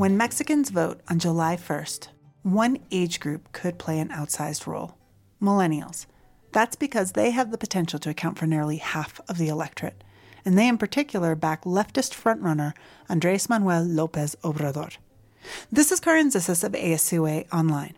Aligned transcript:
When 0.00 0.16
Mexicans 0.16 0.70
vote 0.70 1.02
on 1.10 1.18
July 1.18 1.58
1st, 1.58 2.08
one 2.42 2.78
age 2.90 3.20
group 3.20 3.52
could 3.52 3.78
play 3.78 3.98
an 4.00 4.08
outsized 4.08 4.66
role 4.66 4.96
millennials. 5.42 6.06
That's 6.52 6.74
because 6.74 7.12
they 7.12 7.32
have 7.32 7.50
the 7.50 7.58
potential 7.58 7.98
to 7.98 8.08
account 8.08 8.38
for 8.38 8.46
nearly 8.46 8.78
half 8.78 9.20
of 9.28 9.36
the 9.36 9.48
electorate, 9.48 10.02
and 10.42 10.56
they 10.56 10.68
in 10.68 10.78
particular 10.78 11.34
back 11.34 11.64
leftist 11.64 12.14
frontrunner 12.14 12.72
Andres 13.10 13.50
Manuel 13.50 13.82
Lopez 13.82 14.36
Obrador. 14.42 14.96
This 15.70 15.92
is 15.92 16.00
Carin 16.00 16.30
Zissis 16.30 16.64
of 16.64 16.74
AS/COA 16.74 17.44
Online. 17.52 17.92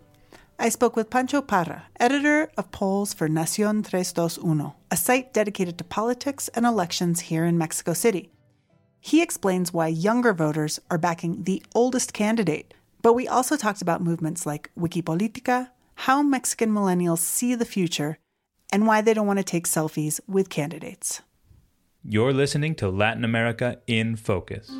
I 0.59 0.70
spoke 0.70 0.96
with 0.96 1.09
Pancho 1.09 1.41
Parra, 1.41 1.84
editor 2.00 2.50
of 2.56 2.73
polls 2.73 3.14
for 3.14 3.28
Nacion 3.28 3.84
321, 3.84 4.73
a 4.91 4.96
site 4.96 5.32
dedicated 5.32 5.78
to 5.78 5.84
politics 5.84 6.48
and 6.48 6.66
elections 6.66 7.20
here 7.20 7.45
in 7.45 7.56
Mexico 7.56 7.92
City. 7.92 8.32
He 9.05 9.20
explains 9.20 9.73
why 9.73 9.88
younger 9.88 10.33
voters 10.33 10.79
are 10.88 10.97
backing 10.97 11.43
the 11.43 11.60
oldest 11.74 12.12
candidate, 12.12 12.73
but 13.02 13.15
we 13.15 13.27
also 13.27 13.56
talked 13.56 13.83
about 13.83 14.01
movements 14.01 14.47
like 14.47 14.70
Wikipolitica, 14.79 15.70
how 16.06 16.23
Mexican 16.23 16.70
millennials 16.70 17.19
see 17.19 17.57
the 17.57 17.65
future, 17.65 18.19
and 18.73 18.87
why 18.87 19.01
they 19.01 19.12
don't 19.12 19.27
want 19.27 19.41
to 19.41 19.45
take 19.45 19.66
selfies 19.66 20.20
with 20.29 20.48
candidates. 20.48 21.20
You're 22.05 22.33
listening 22.33 22.77
to 22.77 22.91
Latin 22.91 23.24
America 23.24 23.79
in 23.88 24.15
Focus. 24.15 24.70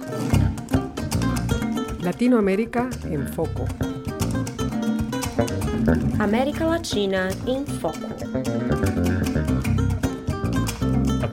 Latinoamérica 1.99 2.93
en 3.13 3.27
Foco. 3.27 3.66
América 6.23 6.65
Latina 6.65 7.29
em 7.49 7.66
Foco. 7.66 8.82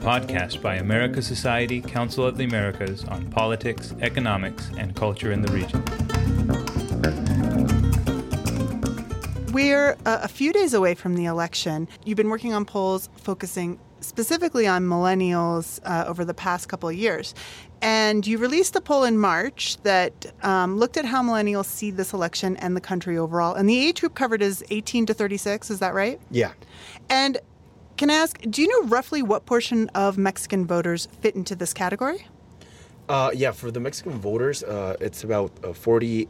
A 0.00 0.02
podcast 0.02 0.62
by 0.62 0.76
America 0.76 1.20
Society, 1.20 1.82
Council 1.82 2.24
of 2.24 2.38
the 2.38 2.44
Americas 2.44 3.04
on 3.04 3.30
politics, 3.30 3.94
economics, 4.00 4.70
and 4.78 4.96
culture 4.96 5.30
in 5.30 5.42
the 5.42 5.52
region. 5.52 5.84
We're 9.52 9.98
uh, 10.06 10.20
a 10.22 10.28
few 10.28 10.54
days 10.54 10.72
away 10.72 10.94
from 10.94 11.16
the 11.16 11.26
election. 11.26 11.86
You've 12.06 12.16
been 12.16 12.30
working 12.30 12.54
on 12.54 12.64
polls 12.64 13.10
focusing 13.16 13.78
specifically 14.00 14.66
on 14.66 14.86
millennials 14.86 15.80
uh, 15.84 16.06
over 16.06 16.24
the 16.24 16.32
past 16.32 16.68
couple 16.68 16.88
of 16.88 16.94
years. 16.94 17.34
And 17.82 18.26
you 18.26 18.38
released 18.38 18.74
a 18.76 18.80
poll 18.80 19.04
in 19.04 19.18
March 19.18 19.76
that 19.82 20.32
um, 20.42 20.78
looked 20.78 20.96
at 20.96 21.04
how 21.04 21.22
millennials 21.22 21.66
see 21.66 21.90
this 21.90 22.14
election 22.14 22.56
and 22.56 22.74
the 22.74 22.80
country 22.80 23.18
overall. 23.18 23.54
And 23.54 23.68
the 23.68 23.78
age 23.78 24.00
group 24.00 24.14
covered 24.14 24.40
is 24.40 24.64
18 24.70 25.06
to 25.06 25.14
36, 25.14 25.70
is 25.70 25.78
that 25.80 25.92
right? 25.92 26.18
Yeah. 26.30 26.52
And 27.10 27.38
can 28.00 28.08
I 28.08 28.14
ask, 28.14 28.40
do 28.48 28.62
you 28.62 28.68
know 28.72 28.88
roughly 28.88 29.22
what 29.22 29.44
portion 29.44 29.90
of 29.90 30.16
Mexican 30.16 30.66
voters 30.66 31.06
fit 31.20 31.34
into 31.34 31.54
this 31.54 31.74
category? 31.74 32.26
Uh, 33.10 33.30
yeah, 33.34 33.52
for 33.52 33.70
the 33.70 33.78
Mexican 33.78 34.18
voters, 34.18 34.62
uh, 34.62 34.96
it's 35.06 35.22
about 35.22 35.50
uh, 35.62 35.68
48% 35.68 36.26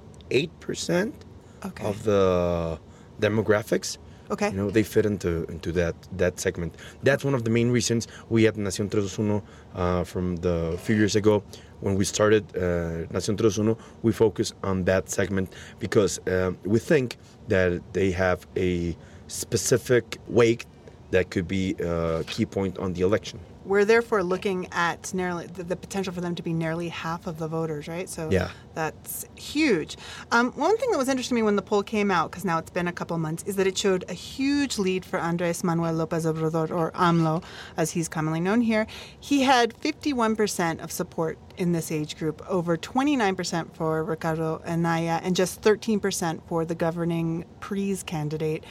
Okay. 1.65 1.85
of 1.85 2.03
the 2.03 2.79
demographics. 3.21 3.99
Okay. 4.33 4.51
You 4.51 4.57
know, 4.57 4.71
they 4.71 4.83
fit 4.83 5.05
into 5.12 5.45
into 5.55 5.71
that 5.81 5.95
that 6.23 6.41
segment. 6.41 6.73
That's 7.07 7.25
one 7.25 7.35
of 7.39 7.43
the 7.47 7.51
main 7.59 7.71
reasons 7.79 8.09
we 8.34 8.49
at 8.49 8.55
Nación 8.57 8.87
321 8.91 9.43
uh, 9.75 10.05
from 10.05 10.37
the 10.47 10.57
few 10.84 10.97
years 10.97 11.17
ago 11.17 11.43
when 11.81 11.95
we 11.97 12.05
started 12.05 12.45
uh, 12.57 12.61
Nación 13.15 13.37
321, 13.37 13.77
we 14.03 14.12
focus 14.12 14.53
on 14.62 14.84
that 14.84 15.09
segment 15.11 15.53
because 15.79 16.21
um, 16.27 16.59
we 16.65 16.79
think 16.79 17.17
that 17.49 17.81
they 17.93 18.11
have 18.11 18.47
a 18.57 18.97
specific 19.29 20.19
weight 20.29 20.65
that 21.11 21.30
could 21.30 21.48
be 21.48 21.75
a 21.80 22.25
key 22.27 22.47
point 22.47 22.78
on 22.78 22.92
the 22.94 23.03
election. 23.03 23.41
We're 23.65 23.84
therefore 23.84 24.22
looking 24.22 24.69
at 24.72 25.12
nearly 25.12 25.47
the, 25.47 25.62
the 25.62 25.76
potential 25.76 26.12
for 26.12 26.21
them 26.21 26.34
to 26.34 26.43
be 26.43 26.53
nearly 26.53 26.88
half 26.88 27.26
of 27.26 27.38
the 27.38 27.47
voters, 27.47 27.88
right? 27.88 28.09
So 28.09 28.28
Yeah. 28.31 28.50
that's 28.75 29.26
huge. 29.37 29.97
Um, 30.32 30.53
one 30.53 30.76
thing 30.78 30.91
that 30.93 30.98
was 30.98 31.09
interesting 31.09 31.37
to 31.37 31.41
me 31.41 31.43
when 31.44 31.56
the 31.56 31.62
poll 31.62 31.82
came 31.82 32.10
out, 32.10 32.31
because 32.31 32.44
now 32.44 32.59
it's 32.59 32.70
been 32.70 32.88
a 32.88 32.93
couple 32.93 33.16
months, 33.19 33.43
is 33.44 33.56
that 33.56 33.66
it 33.66 33.76
showed 33.76 34.04
a 34.09 34.15
huge 34.15 34.78
lead 34.78 35.04
for 35.04 35.19
Andres 35.19 35.62
Manuel 35.62 35.93
Lopez 35.93 36.25
Obrador, 36.25 36.70
or 36.70 36.91
AMLO, 36.93 37.43
as 37.76 37.91
he's 37.93 38.09
commonly 38.09 38.41
known 38.41 38.60
here. 38.62 38.87
He 39.19 39.43
had 39.43 39.75
51% 39.78 40.82
of 40.82 40.91
support 40.91 41.38
in 41.56 41.72
this 41.72 41.93
age 41.93 42.16
group, 42.16 42.43
over 42.49 42.76
29% 42.76 43.75
for 43.75 44.03
Ricardo 44.03 44.62
Anaya, 44.66 45.20
and 45.22 45.37
just 45.37 45.60
13% 45.60 46.41
for 46.49 46.65
the 46.65 46.75
governing 46.75 47.44
PRI's 47.60 48.03
candidate, 48.03 48.65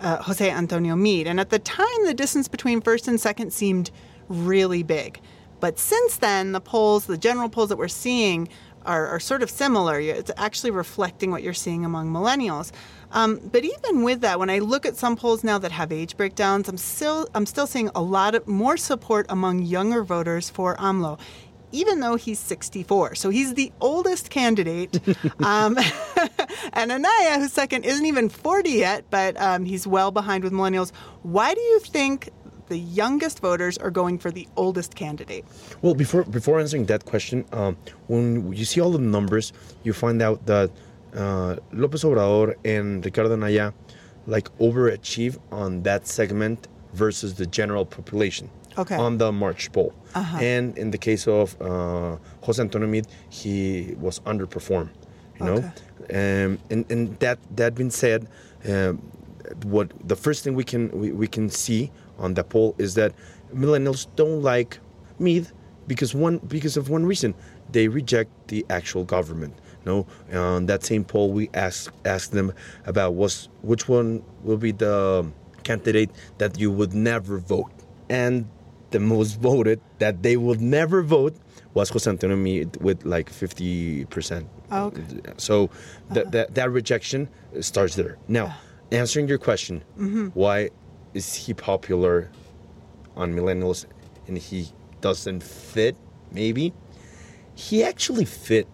uh, 0.00 0.22
Jose 0.22 0.48
Antonio 0.50 0.94
Meade. 0.96 1.26
And 1.26 1.40
at 1.40 1.48
the 1.50 1.58
time, 1.58 2.04
the 2.04 2.12
distance 2.14 2.48
between 2.48 2.80
first 2.82 3.08
and 3.08 3.18
second 3.20 3.52
seemed 3.52 3.90
really 4.28 4.82
big. 4.82 5.20
But 5.60 5.78
since 5.78 6.16
then, 6.16 6.52
the 6.52 6.60
polls, 6.60 7.06
the 7.06 7.18
general 7.18 7.48
polls 7.48 7.70
that 7.70 7.78
we're 7.78 7.88
seeing, 7.88 8.48
are, 8.84 9.06
are 9.06 9.20
sort 9.20 9.42
of 9.42 9.50
similar. 9.50 9.98
It's 10.00 10.30
actually 10.36 10.70
reflecting 10.70 11.30
what 11.30 11.42
you're 11.42 11.54
seeing 11.54 11.84
among 11.84 12.12
millennials. 12.12 12.72
Um, 13.12 13.40
but 13.52 13.64
even 13.64 14.02
with 14.02 14.20
that, 14.22 14.38
when 14.38 14.50
I 14.50 14.58
look 14.58 14.84
at 14.86 14.96
some 14.96 15.16
polls 15.16 15.44
now 15.44 15.58
that 15.58 15.72
have 15.72 15.92
age 15.92 16.16
breakdowns, 16.16 16.68
I'm 16.68 16.76
still 16.76 17.28
I'm 17.34 17.46
still 17.46 17.66
seeing 17.66 17.90
a 17.94 18.02
lot 18.02 18.34
of 18.34 18.46
more 18.46 18.76
support 18.76 19.26
among 19.28 19.62
younger 19.62 20.02
voters 20.02 20.50
for 20.50 20.76
AMLO. 20.76 21.18
Even 21.70 21.98
though 21.98 22.14
he's 22.14 22.38
64, 22.38 23.16
so 23.16 23.30
he's 23.30 23.54
the 23.54 23.72
oldest 23.80 24.30
candidate, 24.30 25.00
um, 25.42 25.76
and 26.72 26.92
Anaya, 26.92 27.40
who's 27.40 27.52
second, 27.52 27.84
isn't 27.84 28.06
even 28.06 28.28
40 28.28 28.70
yet, 28.70 29.04
but 29.10 29.40
um, 29.40 29.64
he's 29.64 29.84
well 29.84 30.12
behind 30.12 30.44
with 30.44 30.52
millennials. 30.52 30.92
Why 31.22 31.52
do 31.52 31.60
you 31.60 31.80
think 31.80 32.30
the 32.68 32.78
youngest 32.78 33.40
voters 33.40 33.78
are 33.78 33.90
going 33.90 34.18
for 34.18 34.30
the 34.30 34.46
oldest 34.56 34.94
candidate? 34.94 35.44
Well, 35.82 35.94
before 35.94 36.24
before 36.24 36.60
answering 36.60 36.86
that 36.86 37.04
question, 37.04 37.44
um, 37.52 37.76
when 38.08 38.52
you 38.52 38.64
see 38.64 38.80
all 38.80 38.90
the 38.92 38.98
numbers, 38.98 39.52
you 39.82 39.92
find 39.92 40.22
out 40.22 40.46
that 40.46 40.70
uh, 41.14 41.56
López 41.72 42.02
Obrador 42.04 42.54
and 42.64 43.04
Ricardo 43.04 43.32
Anaya 43.32 43.72
like 44.26 44.48
overachieve 44.58 45.38
on 45.52 45.82
that 45.82 46.06
segment 46.06 46.68
versus 46.94 47.34
the 47.34 47.46
general 47.46 47.84
population. 47.84 48.48
Okay. 48.76 48.96
On 48.96 49.18
the 49.18 49.30
March 49.30 49.70
poll, 49.72 49.92
Uh-huh. 50.14 50.38
and 50.40 50.76
in 50.76 50.90
the 50.90 50.98
case 50.98 51.28
of 51.28 51.54
uh, 51.62 52.16
Jose 52.42 52.60
Antonio 52.60 52.88
Meade, 52.88 53.06
he 53.30 53.94
was 54.00 54.18
underperformed. 54.26 54.90
You 55.38 55.46
know, 55.46 55.56
um, 55.58 56.58
and 56.70 56.84
and 56.90 57.16
that 57.20 57.38
that 57.56 57.74
being 57.76 57.90
said, 57.90 58.26
um, 58.68 58.98
what 59.64 59.92
the 60.08 60.16
first 60.16 60.42
thing 60.42 60.54
we 60.56 60.64
can 60.64 60.90
we, 61.00 61.12
we 61.12 61.28
can 61.28 61.50
see 61.50 61.90
on 62.18 62.34
that 62.34 62.48
poll 62.48 62.74
is 62.78 62.94
that 62.94 63.12
millennials 63.54 64.06
don't 64.16 64.42
like 64.42 64.78
Meade 65.18 65.48
because 65.86 66.14
one 66.14 66.38
because 66.38 66.76
of 66.76 66.88
one 66.88 67.06
reason 67.06 67.34
they 67.70 67.88
reject 67.88 68.30
the 68.48 68.64
actual 68.70 69.04
government. 69.04 69.54
No, 69.84 70.06
on 70.32 70.66
that 70.66 70.82
same 70.82 71.04
poll 71.04 71.30
we 71.30 71.50
asked 71.54 71.90
asked 72.04 72.32
them 72.32 72.52
about 72.86 73.14
was 73.14 73.48
which 73.62 73.88
one 73.88 74.22
will 74.42 74.56
be 74.56 74.72
the 74.72 75.30
candidate 75.62 76.10
that 76.38 76.58
you 76.58 76.70
would 76.70 76.94
never 76.94 77.38
vote, 77.38 77.72
and 78.08 78.48
the 78.90 79.00
most 79.00 79.40
voted 79.40 79.80
that 79.98 80.22
they 80.22 80.36
would 80.36 80.60
never 80.60 81.02
vote 81.02 81.36
was 81.74 81.90
Jose 81.90 82.08
Antonio 82.08 82.36
Meade 82.36 82.76
with 82.80 83.04
like 83.04 83.28
fifty 83.28 84.04
percent. 84.06 84.48
Oh, 84.70 84.86
okay. 84.86 85.02
So 85.36 85.70
that 86.10 86.32
that 86.32 86.54
that 86.54 86.70
rejection 86.70 87.28
starts 87.60 87.94
there. 87.94 88.16
Now, 88.28 88.46
uh-huh. 88.46 88.58
answering 88.92 89.28
your 89.28 89.38
question, 89.38 89.82
mm-hmm. 89.98 90.28
why 90.28 90.70
is 91.14 91.34
he 91.34 91.54
popular 91.54 92.30
on 93.16 93.32
millennials 93.32 93.86
and 94.26 94.36
he 94.36 94.68
doesn't 95.00 95.42
fit? 95.42 95.96
Maybe 96.32 96.72
he 97.54 97.84
actually 97.84 98.24
fit 98.24 98.66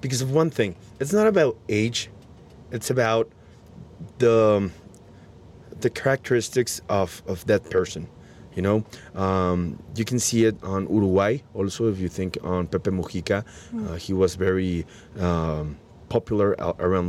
because 0.00 0.20
of 0.20 0.30
one 0.32 0.50
thing. 0.50 0.76
It's 1.00 1.12
not 1.12 1.26
about 1.26 1.56
age. 1.68 2.10
It's 2.70 2.90
about 2.90 3.30
the 4.18 4.70
the 5.80 5.90
characteristics 5.90 6.80
of 6.88 7.22
of 7.26 7.46
that 7.46 7.70
person. 7.70 8.08
You 8.54 8.62
know, 8.62 8.84
um, 9.16 9.82
you 9.96 10.04
can 10.04 10.20
see 10.20 10.44
it 10.44 10.62
on 10.62 10.86
Uruguay. 10.88 11.38
Also, 11.54 11.88
if 11.88 11.98
you 11.98 12.08
think 12.08 12.38
on 12.44 12.68
Pepe 12.68 12.90
Mujica, 12.90 13.44
uh, 13.76 13.94
he 13.96 14.12
was 14.12 14.36
very 14.36 14.86
um, 15.18 15.76
popular 16.14 16.48
around 16.86 17.06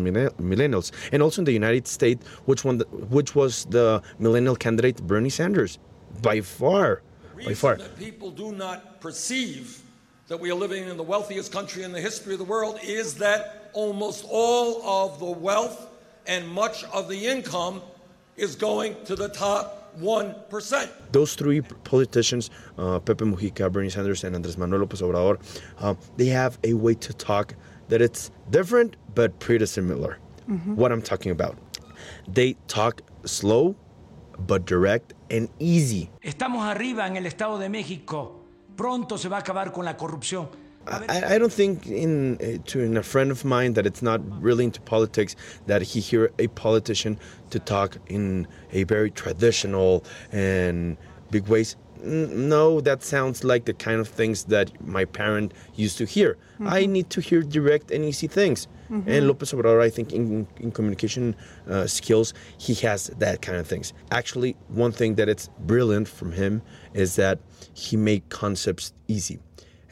millennials, 0.52 0.88
and 1.12 1.22
also 1.22 1.42
in 1.42 1.46
the 1.46 1.58
United 1.64 1.86
States, 1.98 2.26
which 2.50 2.62
one, 2.66 2.78
the, 2.80 2.86
which 3.18 3.32
was 3.40 3.66
the 3.78 4.02
millennial 4.18 4.56
candidate 4.66 4.98
Bernie 5.10 5.36
Sanders, 5.40 5.78
by 6.24 6.42
far, 6.42 7.04
by 7.46 7.54
far. 7.54 7.76
that 7.76 7.96
people 8.08 8.32
do 8.32 8.52
not 8.64 9.00
perceive 9.06 9.66
that 10.28 10.40
we 10.40 10.50
are 10.50 10.60
living 10.66 10.84
in 10.92 10.98
the 10.98 11.08
wealthiest 11.14 11.52
country 11.52 11.84
in 11.84 11.92
the 11.92 12.02
history 12.02 12.34
of 12.34 12.40
the 12.40 12.52
world 12.56 12.80
is 12.82 13.14
that 13.26 13.70
almost 13.74 14.26
all 14.28 14.70
of 14.98 15.20
the 15.20 15.34
wealth 15.50 15.80
and 16.26 16.42
much 16.48 16.84
of 16.86 17.08
the 17.08 17.28
income 17.34 17.76
is 18.38 18.56
going 18.56 18.92
to 19.06 19.16
the 19.16 19.30
top 19.30 19.68
1%. 20.00 20.90
those 21.12 21.36
three 21.36 21.62
politicians, 21.92 22.50
uh, 22.78 23.00
Pepe 23.00 23.24
Mujica, 23.24 23.72
Bernie 23.72 23.90
Sanders, 23.90 24.24
and 24.24 24.36
Andres 24.36 24.58
Manuel 24.58 24.82
López 24.86 25.02
Obrador, 25.06 25.36
uh, 25.80 25.94
they 26.18 26.30
have 26.42 26.58
a 26.64 26.74
way 26.74 26.96
to 26.96 27.14
talk 27.14 27.54
that 27.90 28.02
it's 28.02 28.32
different 28.50 28.96
but 29.14 29.40
pretty 29.40 29.66
similar. 29.66 30.18
What 30.76 30.92
I'm 30.92 31.02
talking 31.02 31.32
about, 31.32 31.58
they 32.28 32.56
talk 32.68 33.02
slow 33.26 33.76
but 34.38 34.66
direct 34.66 35.14
and 35.32 35.50
easy. 35.60 36.10
Estamos 36.22 36.64
arriba 36.64 37.08
en 37.08 37.18
el 37.18 37.26
Estado 37.26 37.58
de 37.58 37.68
México. 37.70 38.42
Pronto 38.76 39.18
se 39.18 39.28
va 39.28 39.38
a 39.38 39.40
acabar 39.42 39.72
con 39.72 39.86
la 39.86 39.96
corrupción. 39.96 40.48
I, 40.88 41.36
I 41.36 41.38
don't 41.40 41.52
think 41.52 41.88
in 41.88 42.36
uh, 42.36 42.62
to 42.68 42.80
in 42.82 42.96
a 42.98 43.02
friend 43.02 43.32
of 43.32 43.44
mine 43.44 43.74
that 43.74 43.88
it's 43.88 44.04
not 44.04 44.22
really 44.40 44.66
into 44.66 44.82
politics 44.82 45.36
that 45.66 45.82
he 45.82 46.00
hear 46.00 46.32
a 46.38 46.46
politician 46.48 47.18
to 47.50 47.58
talk 47.58 47.98
in 48.06 48.48
a 48.72 48.84
very 48.84 49.10
traditional 49.10 50.04
and 50.32 50.98
big 51.32 51.48
ways. 51.48 51.76
No, 52.06 52.82
that 52.82 53.04
sounds 53.04 53.44
like 53.44 53.66
the 53.66 53.74
kind 53.74 54.00
of 54.00 54.08
things 54.08 54.44
that 54.46 54.72
my 54.86 55.06
parent 55.06 55.54
used 55.76 55.98
to 55.98 56.06
hear. 56.06 56.38
I 56.64 56.86
need 56.86 57.10
to 57.10 57.22
hear 57.22 57.42
direct 57.42 57.92
and 57.92 58.06
easy 58.06 58.28
things. 58.28 58.68
And 59.08 59.28
Lopez 59.28 59.52
Obrador, 59.52 59.82
I 59.82 59.90
think, 59.90 60.14
in, 60.14 60.48
in 60.58 60.72
communication 60.72 61.36
uh, 61.68 61.88
skills, 61.88 62.34
he 62.60 62.76
has 62.76 63.08
that 63.18 63.42
kind 63.42 63.58
of 63.58 63.66
things. 63.66 63.94
Actually, 64.12 64.56
one 64.68 64.92
thing 64.92 65.16
that 65.16 65.28
it's 65.28 65.50
brilliant 65.60 66.08
from 66.08 66.32
him 66.32 66.62
is 66.94 67.16
that 67.16 67.40
he 67.74 67.98
made 67.98 68.30
concepts 68.30 68.94
easy 69.08 69.40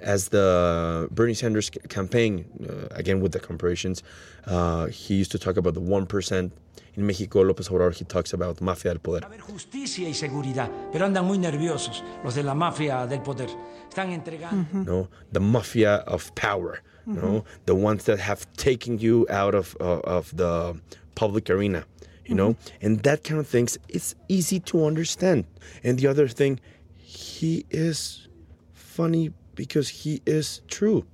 as 0.04 0.30
the 0.30 1.08
Bernie 1.12 1.34
Sanders 1.34 1.70
campaign, 1.90 2.46
uh, 2.70 2.88
again 2.92 3.22
with 3.22 3.32
the 3.32 3.40
comparisons, 3.40 4.04
uh, 4.46 4.88
he 4.88 5.16
used 5.16 5.32
to 5.32 5.40
talk 5.40 5.58
about 5.58 5.74
the 5.74 5.82
1%. 5.82 6.52
In 6.96 7.08
Mexico, 7.08 7.44
López 7.44 7.70
Obrador, 7.72 7.96
he 7.96 8.06
talks 8.06 8.34
about 8.34 8.62
mafia 8.62 8.92
del 8.92 9.00
poder. 9.00 9.22
justicia 9.42 10.08
y 10.08 10.14
seguridad, 10.14 10.70
pero 10.92 11.06
andan 11.08 11.26
muy 11.26 11.40
nerviosos 11.40 12.04
los 12.24 12.36
de 12.36 12.44
la 12.44 12.54
mafia 12.54 13.08
del 13.08 13.22
poder. 13.22 13.50
Están 13.90 14.12
entregando. 14.12 14.86
No, 14.86 15.08
the 15.32 15.40
mafia 15.40 16.04
of 16.06 16.34
power. 16.36 16.84
No, 17.08 17.44
the 17.66 17.74
ones 17.76 18.06
that 18.06 18.20
have 18.20 18.46
taken 18.58 18.98
you 19.00 19.26
out 19.30 19.56
of 19.56 19.76
uh, 19.82 20.02
of 20.04 20.36
the 20.38 20.80
public 21.16 21.50
arena. 21.50 21.84
You 22.26 22.36
know, 22.36 22.56
and 22.82 23.02
that 23.04 23.24
kind 23.24 23.40
of 23.40 23.48
things. 23.48 23.78
It's 23.90 24.16
easy 24.30 24.60
to 24.62 24.86
understand. 24.86 25.46
And 25.84 25.98
the 25.98 26.08
other 26.08 26.28
thing, 26.30 26.60
he 26.96 27.66
is 27.72 28.28
funny 28.74 29.32
because 29.56 29.88
he 29.90 30.22
is 30.26 30.62
true. 30.68 31.06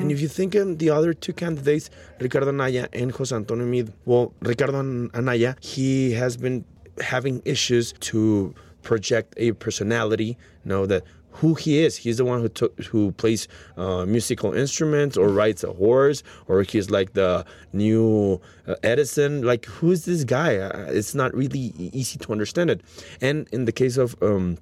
And 0.00 0.12
if 0.12 0.20
you 0.20 0.28
think 0.28 0.54
in 0.54 0.76
the 0.76 0.90
other 0.90 1.14
two 1.14 1.32
candidates, 1.32 1.88
Ricardo 2.20 2.48
Anaya 2.48 2.88
and 2.92 3.10
Jose 3.10 3.34
Antonio 3.34 3.64
Meade, 3.64 3.90
well, 4.04 4.34
Ricardo 4.42 4.78
An- 4.78 5.10
Anaya, 5.14 5.56
he 5.60 6.12
has 6.12 6.36
been 6.36 6.64
having 7.00 7.40
issues 7.46 7.94
to 8.00 8.54
project 8.82 9.32
a 9.38 9.52
personality, 9.52 10.36
you 10.64 10.68
know, 10.68 10.84
that 10.84 11.04
who 11.30 11.54
he 11.54 11.78
is. 11.78 11.96
He's 11.96 12.18
the 12.18 12.26
one 12.26 12.42
who 12.42 12.50
took, 12.50 12.78
who 12.84 13.12
plays 13.12 13.48
uh, 13.78 14.04
musical 14.04 14.52
instruments 14.52 15.16
or 15.16 15.28
rides 15.28 15.64
a 15.64 15.72
horse, 15.72 16.22
or 16.48 16.62
he's 16.62 16.90
like 16.90 17.14
the 17.14 17.46
new 17.72 18.38
uh, 18.66 18.74
Edison. 18.82 19.40
Like, 19.40 19.64
who's 19.64 20.04
this 20.04 20.24
guy? 20.24 20.56
Uh, 20.58 20.90
it's 20.90 21.14
not 21.14 21.34
really 21.34 21.72
easy 21.78 22.18
to 22.18 22.32
understand 22.32 22.68
it. 22.68 22.82
And 23.22 23.48
in 23.52 23.64
the 23.64 23.72
case 23.72 23.96
of 23.96 24.14
um, 24.20 24.58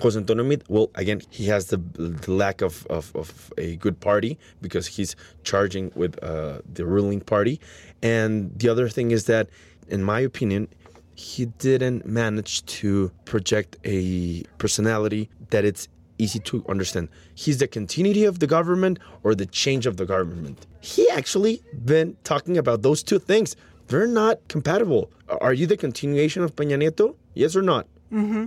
Jose 0.00 0.18
Antonio 0.18 0.44
Meade, 0.44 0.64
well, 0.68 0.90
again, 0.96 1.20
he 1.30 1.46
has 1.46 1.66
the, 1.66 1.76
the 1.76 2.32
lack 2.32 2.62
of, 2.62 2.86
of, 2.88 3.14
of 3.14 3.52
a 3.58 3.76
good 3.76 4.00
party 4.00 4.38
because 4.60 4.86
he's 4.86 5.14
charging 5.44 5.92
with 5.94 6.22
uh, 6.22 6.58
the 6.72 6.84
ruling 6.84 7.20
party. 7.20 7.60
And 8.02 8.56
the 8.58 8.68
other 8.68 8.88
thing 8.88 9.12
is 9.12 9.26
that, 9.26 9.48
in 9.88 10.02
my 10.02 10.20
opinion, 10.20 10.68
he 11.14 11.46
didn't 11.46 12.06
manage 12.06 12.64
to 12.66 13.10
project 13.24 13.76
a 13.84 14.42
personality 14.58 15.30
that 15.50 15.64
it's 15.64 15.88
easy 16.18 16.38
to 16.40 16.64
understand. 16.68 17.08
He's 17.34 17.58
the 17.58 17.68
continuity 17.68 18.24
of 18.24 18.38
the 18.40 18.46
government 18.46 18.98
or 19.22 19.34
the 19.34 19.46
change 19.46 19.86
of 19.86 19.96
the 19.96 20.06
government. 20.06 20.66
He 20.80 21.08
actually 21.10 21.62
been 21.84 22.16
talking 22.24 22.56
about 22.58 22.82
those 22.82 23.02
two 23.02 23.18
things. 23.18 23.56
They're 23.88 24.06
not 24.06 24.46
compatible. 24.48 25.10
Are 25.28 25.52
you 25.52 25.66
the 25.66 25.76
continuation 25.76 26.42
of 26.42 26.56
Peña 26.56 26.78
Nieto? 26.82 27.16
Yes 27.34 27.54
or 27.56 27.62
not? 27.62 27.86
Uh, 28.12 28.44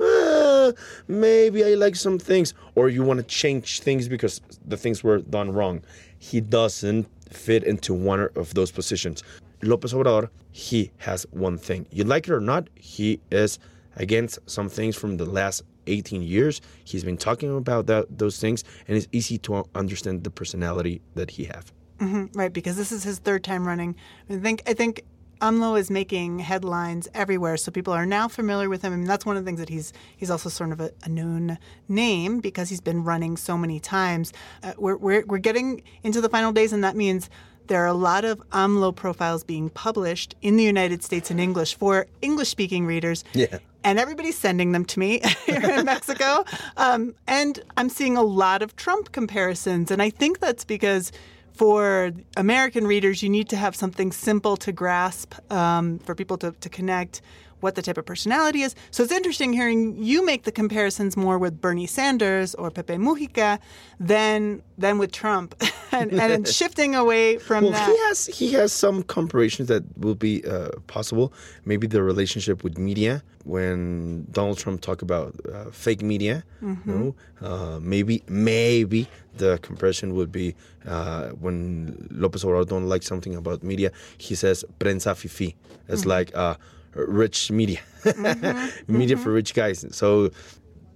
maybe 1.07 1.63
I 1.63 1.75
like 1.75 1.95
some 1.95 2.19
things, 2.19 2.53
or 2.75 2.89
you 2.89 3.03
want 3.03 3.19
to 3.19 3.25
change 3.25 3.81
things 3.81 4.07
because 4.07 4.41
the 4.65 4.77
things 4.77 5.03
were 5.03 5.19
done 5.19 5.51
wrong. 5.51 5.83
He 6.19 6.41
doesn't 6.41 7.07
fit 7.31 7.63
into 7.63 7.93
one 7.93 8.29
of 8.35 8.53
those 8.53 8.71
positions. 8.71 9.23
Lopez 9.63 9.93
Obrador, 9.93 10.29
he 10.51 10.91
has 10.97 11.25
one 11.31 11.57
thing. 11.57 11.87
You 11.91 12.03
like 12.03 12.27
it 12.27 12.33
or 12.33 12.39
not, 12.39 12.69
he 12.75 13.19
is 13.31 13.59
against 13.95 14.39
some 14.45 14.69
things 14.69 14.95
from 14.95 15.17
the 15.17 15.25
last 15.25 15.63
18 15.87 16.21
years. 16.21 16.61
He's 16.83 17.03
been 17.03 17.17
talking 17.17 17.55
about 17.55 17.87
that, 17.87 18.17
those 18.17 18.39
things, 18.39 18.63
and 18.87 18.97
it's 18.97 19.07
easy 19.11 19.37
to 19.39 19.65
understand 19.75 20.23
the 20.23 20.29
personality 20.29 21.01
that 21.15 21.31
he 21.31 21.45
have. 21.45 21.71
Mm-hmm, 21.99 22.37
right, 22.37 22.53
because 22.53 22.77
this 22.77 22.91
is 22.91 23.03
his 23.03 23.19
third 23.19 23.43
time 23.43 23.65
running. 23.65 23.95
I 24.29 24.37
think 24.37 24.61
I 24.67 24.73
think 24.73 25.03
AMLO 25.41 25.79
is 25.79 25.91
making 25.91 26.39
headlines 26.39 27.07
everywhere, 27.13 27.57
so 27.57 27.71
people 27.71 27.93
are 27.93 28.05
now 28.05 28.27
familiar 28.27 28.69
with 28.69 28.81
him. 28.81 28.93
I 28.93 28.95
mean, 28.95 29.07
that's 29.07 29.25
one 29.25 29.37
of 29.37 29.43
the 29.43 29.47
things 29.47 29.59
that 29.59 29.69
he's 29.69 29.93
he's 30.15 30.31
also 30.31 30.49
sort 30.49 30.71
of 30.71 30.79
a, 30.79 30.91
a 31.03 31.09
known 31.09 31.57
name 31.87 32.39
because 32.39 32.69
he's 32.69 32.81
been 32.81 33.03
running 33.03 33.37
so 33.37 33.57
many 33.57 33.79
times. 33.79 34.33
Uh, 34.63 34.73
we're, 34.77 34.97
we're 34.97 35.25
we're 35.25 35.37
getting 35.37 35.81
into 36.03 36.21
the 36.21 36.29
final 36.29 36.51
days, 36.51 36.73
and 36.73 36.83
that 36.83 36.95
means 36.95 37.29
there 37.67 37.83
are 37.83 37.87
a 37.87 37.93
lot 37.93 38.25
of 38.25 38.41
AMLO 38.51 38.95
profiles 38.95 39.43
being 39.43 39.69
published 39.69 40.35
in 40.41 40.57
the 40.57 40.63
United 40.63 41.03
States 41.03 41.29
in 41.29 41.39
English 41.39 41.75
for 41.75 42.07
English-speaking 42.21 42.85
readers. 42.85 43.23
Yeah. 43.33 43.59
And 43.83 43.99
everybody's 43.99 44.37
sending 44.37 44.71
them 44.71 44.85
to 44.85 44.99
me 44.99 45.21
here 45.45 45.61
in 45.61 45.85
Mexico. 45.85 46.43
Um, 46.77 47.13
and 47.27 47.59
I'm 47.77 47.89
seeing 47.89 48.17
a 48.17 48.21
lot 48.21 48.61
of 48.61 48.75
Trump 48.75 49.11
comparisons. 49.11 49.91
And 49.91 50.01
I 50.01 50.09
think 50.09 50.39
that's 50.39 50.65
because 50.65 51.11
for 51.57 52.11
American 52.35 52.85
readers, 52.85 53.23
you 53.23 53.29
need 53.29 53.49
to 53.49 53.55
have 53.55 53.75
something 53.75 54.11
simple 54.11 54.57
to 54.57 54.71
grasp 54.71 55.33
um, 55.51 55.97
for 55.99 56.13
people 56.13 56.37
to, 56.37 56.51
to 56.51 56.69
connect 56.69 57.21
what 57.59 57.75
the 57.75 57.81
type 57.81 57.97
of 57.97 58.05
personality 58.05 58.61
is. 58.61 58.75
So 58.91 59.03
it's 59.03 59.11
interesting 59.11 59.53
hearing 59.53 59.95
you 59.97 60.25
make 60.25 60.43
the 60.43 60.51
comparisons 60.51 61.17
more 61.17 61.37
with 61.37 61.59
Bernie 61.61 61.87
Sanders 61.87 62.53
or 62.55 62.69
Pepe 62.71 62.95
Mujica 62.95 63.59
than 63.99 64.61
than 64.77 64.97
with 64.99 65.11
Trump, 65.11 65.55
and, 65.91 66.11
and 66.13 66.47
shifting 66.59 66.93
away 66.95 67.37
from 67.37 67.63
Well, 67.63 67.73
that. 67.73 67.89
he 67.89 67.97
has 68.07 68.25
he 68.27 68.53
has 68.53 68.71
some 68.73 69.03
comparisons 69.03 69.67
that 69.69 69.83
will 69.97 70.15
be 70.15 70.45
uh, 70.45 70.69
possible. 70.87 71.33
Maybe 71.65 71.87
the 71.87 72.03
relationship 72.03 72.63
with 72.63 72.77
media 72.77 73.23
when 73.43 74.27
Donald 74.31 74.57
Trump 74.57 74.81
talked 74.81 75.01
about 75.01 75.33
uh, 75.51 75.71
fake 75.71 76.01
media. 76.01 76.43
No, 76.61 77.15
uh, 77.41 77.79
maybe 77.81 78.23
maybe 78.27 79.07
the 79.37 79.57
comparison 79.61 80.13
would 80.15 80.31
be 80.31 80.55
uh, 80.85 81.29
when 81.29 82.07
Lopez 82.11 82.43
Obrador 82.43 82.67
don't 82.67 82.87
like 82.89 83.03
something 83.03 83.35
about 83.35 83.63
media. 83.63 83.91
He 84.17 84.35
says 84.35 84.65
prensa 84.79 85.15
fifi. 85.15 85.55
It's 85.87 86.05
like 86.05 86.35
uh, 86.35 86.55
rich 86.97 87.51
media, 87.51 87.79
media 88.87 89.17
for 89.17 89.31
rich 89.31 89.53
guys. 89.53 89.85
So 89.91 90.31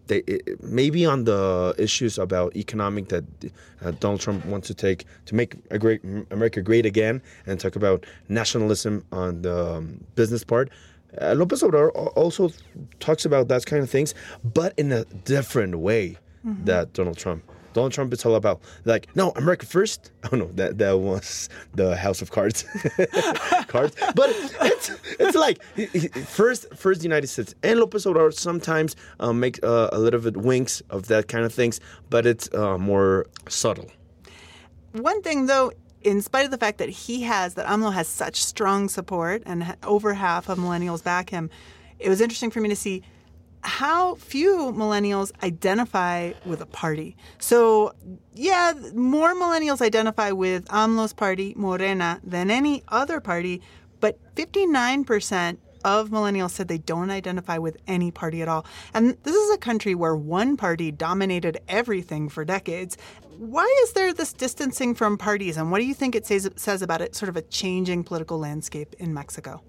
they 0.07 0.19
it, 0.27 0.61
maybe 0.63 1.05
on 1.05 1.23
the 1.25 1.73
issues 1.77 2.17
about 2.17 2.55
economic 2.55 3.09
that 3.09 3.23
uh, 3.83 3.91
Donald 3.99 4.21
Trump 4.21 4.45
wants 4.45 4.67
to 4.67 4.73
take 4.73 5.05
to 5.25 5.35
make 5.35 5.55
a 5.69 5.79
great 5.79 6.01
America 6.31 6.61
great 6.61 6.85
again 6.85 7.21
and 7.45 7.59
talk 7.59 7.75
about 7.75 8.05
nationalism 8.29 9.05
on 9.11 9.41
the 9.41 9.75
um, 9.75 10.03
business 10.15 10.43
part. 10.43 10.69
Uh, 11.21 11.33
Lopez 11.33 11.61
Obrador 11.61 11.91
also 12.15 12.49
talks 12.99 13.25
about 13.25 13.49
that 13.49 13.65
kind 13.65 13.83
of 13.83 13.89
things, 13.89 14.13
but 14.43 14.73
in 14.77 14.91
a 14.91 15.03
different 15.25 15.79
way 15.79 16.17
that 16.65 16.93
Donald 16.93 17.17
Trump. 17.17 17.43
Donald 17.73 17.93
Trump 17.93 18.13
is 18.13 18.25
all 18.25 18.35
about 18.35 18.61
like 18.85 19.07
no 19.15 19.31
America 19.31 19.65
first. 19.65 20.11
Oh 20.31 20.37
no, 20.37 20.45
that 20.53 20.77
that 20.77 20.99
was 20.99 21.49
the 21.73 21.95
House 21.95 22.21
of 22.21 22.31
Cards, 22.31 22.63
cards. 23.67 23.95
But 24.15 24.29
it's 24.61 24.91
it's 25.19 25.35
like 25.35 25.61
first 26.27 26.73
first 26.75 27.01
the 27.01 27.05
United 27.05 27.27
States 27.27 27.55
and 27.63 27.79
Lopez 27.79 28.05
Obrador 28.05 28.33
sometimes 28.33 28.95
uh, 29.19 29.33
make 29.33 29.61
uh, 29.63 29.89
a 29.91 29.99
little 29.99 30.19
bit 30.19 30.37
winks 30.37 30.81
of 30.89 31.07
that 31.07 31.27
kind 31.27 31.43
of 31.43 31.53
things, 31.53 31.79
but 32.09 32.25
it's 32.25 32.53
uh, 32.53 32.77
more 32.77 33.25
subtle. 33.49 33.89
One 34.93 35.21
thing, 35.21 35.45
though, 35.45 35.71
in 36.01 36.21
spite 36.21 36.45
of 36.45 36.51
the 36.51 36.57
fact 36.57 36.77
that 36.79 36.89
he 36.89 37.23
has, 37.23 37.53
that 37.53 37.65
AMLO 37.67 37.93
has 37.93 38.07
such 38.07 38.43
strong 38.43 38.89
support 38.89 39.43
and 39.45 39.75
over 39.83 40.13
half 40.13 40.49
of 40.49 40.57
millennials 40.57 41.03
back 41.03 41.29
him, 41.29 41.49
it 41.99 42.09
was 42.09 42.19
interesting 42.19 42.51
for 42.51 42.59
me 42.59 42.69
to 42.69 42.75
see 42.75 43.03
how 43.63 44.15
few 44.15 44.73
millennials 44.75 45.31
identify 45.43 46.33
with 46.45 46.61
a 46.61 46.65
party. 46.65 47.15
So, 47.39 47.93
yeah, 48.33 48.73
more 48.93 49.33
millennials 49.35 49.81
identify 49.81 50.31
with 50.31 50.65
AMLO's 50.65 51.13
party, 51.13 51.53
Morena, 51.55 52.19
than 52.23 52.49
any 52.49 52.83
other 52.87 53.19
party, 53.19 53.61
but 53.99 54.17
59% 54.35 55.57
of 55.83 56.09
millennials 56.09 56.51
said 56.51 56.67
they 56.67 56.77
don't 56.77 57.09
identify 57.09 57.57
with 57.57 57.77
any 57.87 58.11
party 58.11 58.41
at 58.41 58.47
all. 58.47 58.65
And 58.93 59.17
this 59.23 59.35
is 59.35 59.51
a 59.51 59.57
country 59.57 59.95
where 59.95 60.15
one 60.15 60.57
party 60.57 60.91
dominated 60.91 61.59
everything 61.67 62.29
for 62.29 62.45
decades. 62.45 62.97
Why 63.37 63.67
is 63.83 63.93
there 63.93 64.13
this 64.13 64.33
distancing 64.33 64.93
from 64.93 65.17
parties, 65.17 65.57
and 65.57 65.71
what 65.71 65.79
do 65.79 65.85
you 65.85 65.95
think 65.95 66.15
it 66.15 66.27
says, 66.27 66.49
says 66.55 66.83
about 66.83 67.01
it, 67.01 67.15
sort 67.15 67.29
of 67.29 67.35
a 67.35 67.41
changing 67.41 68.03
political 68.03 68.37
landscape 68.37 68.95
in 68.99 69.13
Mexico? 69.13 69.61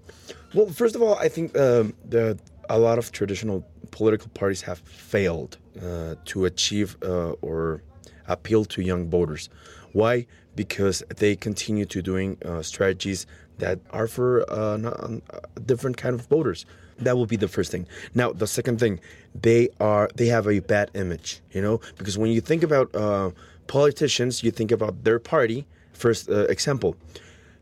Well, 0.53 0.67
first 0.67 0.95
of 0.95 1.01
all, 1.01 1.15
I 1.15 1.27
think 1.27 1.57
um, 1.57 1.95
the 2.07 2.37
a 2.69 2.79
lot 2.79 2.97
of 2.97 3.11
traditional 3.11 3.65
political 3.91 4.29
parties 4.29 4.61
have 4.61 4.79
failed 4.79 5.57
uh, 5.81 6.15
to 6.25 6.45
achieve 6.45 6.97
uh, 7.03 7.31
or 7.41 7.83
appeal 8.27 8.65
to 8.65 8.81
young 8.81 9.09
voters. 9.09 9.49
Why? 9.91 10.25
Because 10.55 11.03
they 11.17 11.35
continue 11.35 11.85
to 11.85 12.01
doing 12.01 12.37
uh, 12.45 12.61
strategies 12.61 13.25
that 13.59 13.79
are 13.91 14.07
for 14.07 14.49
uh, 14.51 15.19
a 15.55 15.59
different 15.59 15.97
kind 15.97 16.15
of 16.15 16.25
voters. 16.27 16.65
That 16.99 17.17
will 17.17 17.25
be 17.25 17.35
the 17.35 17.47
first 17.47 17.71
thing. 17.71 17.87
Now, 18.13 18.31
the 18.31 18.47
second 18.47 18.79
thing, 18.79 18.99
they 19.39 19.69
are 19.79 20.09
they 20.15 20.27
have 20.27 20.47
a 20.47 20.59
bad 20.59 20.91
image, 20.93 21.41
you 21.51 21.61
know, 21.61 21.81
because 21.97 22.17
when 22.17 22.31
you 22.31 22.41
think 22.41 22.63
about 22.63 22.95
uh, 22.95 23.31
politicians, 23.67 24.43
you 24.43 24.51
think 24.51 24.71
about 24.71 25.03
their 25.03 25.19
party. 25.19 25.65
First 25.93 26.29
uh, 26.29 26.45
example, 26.49 26.95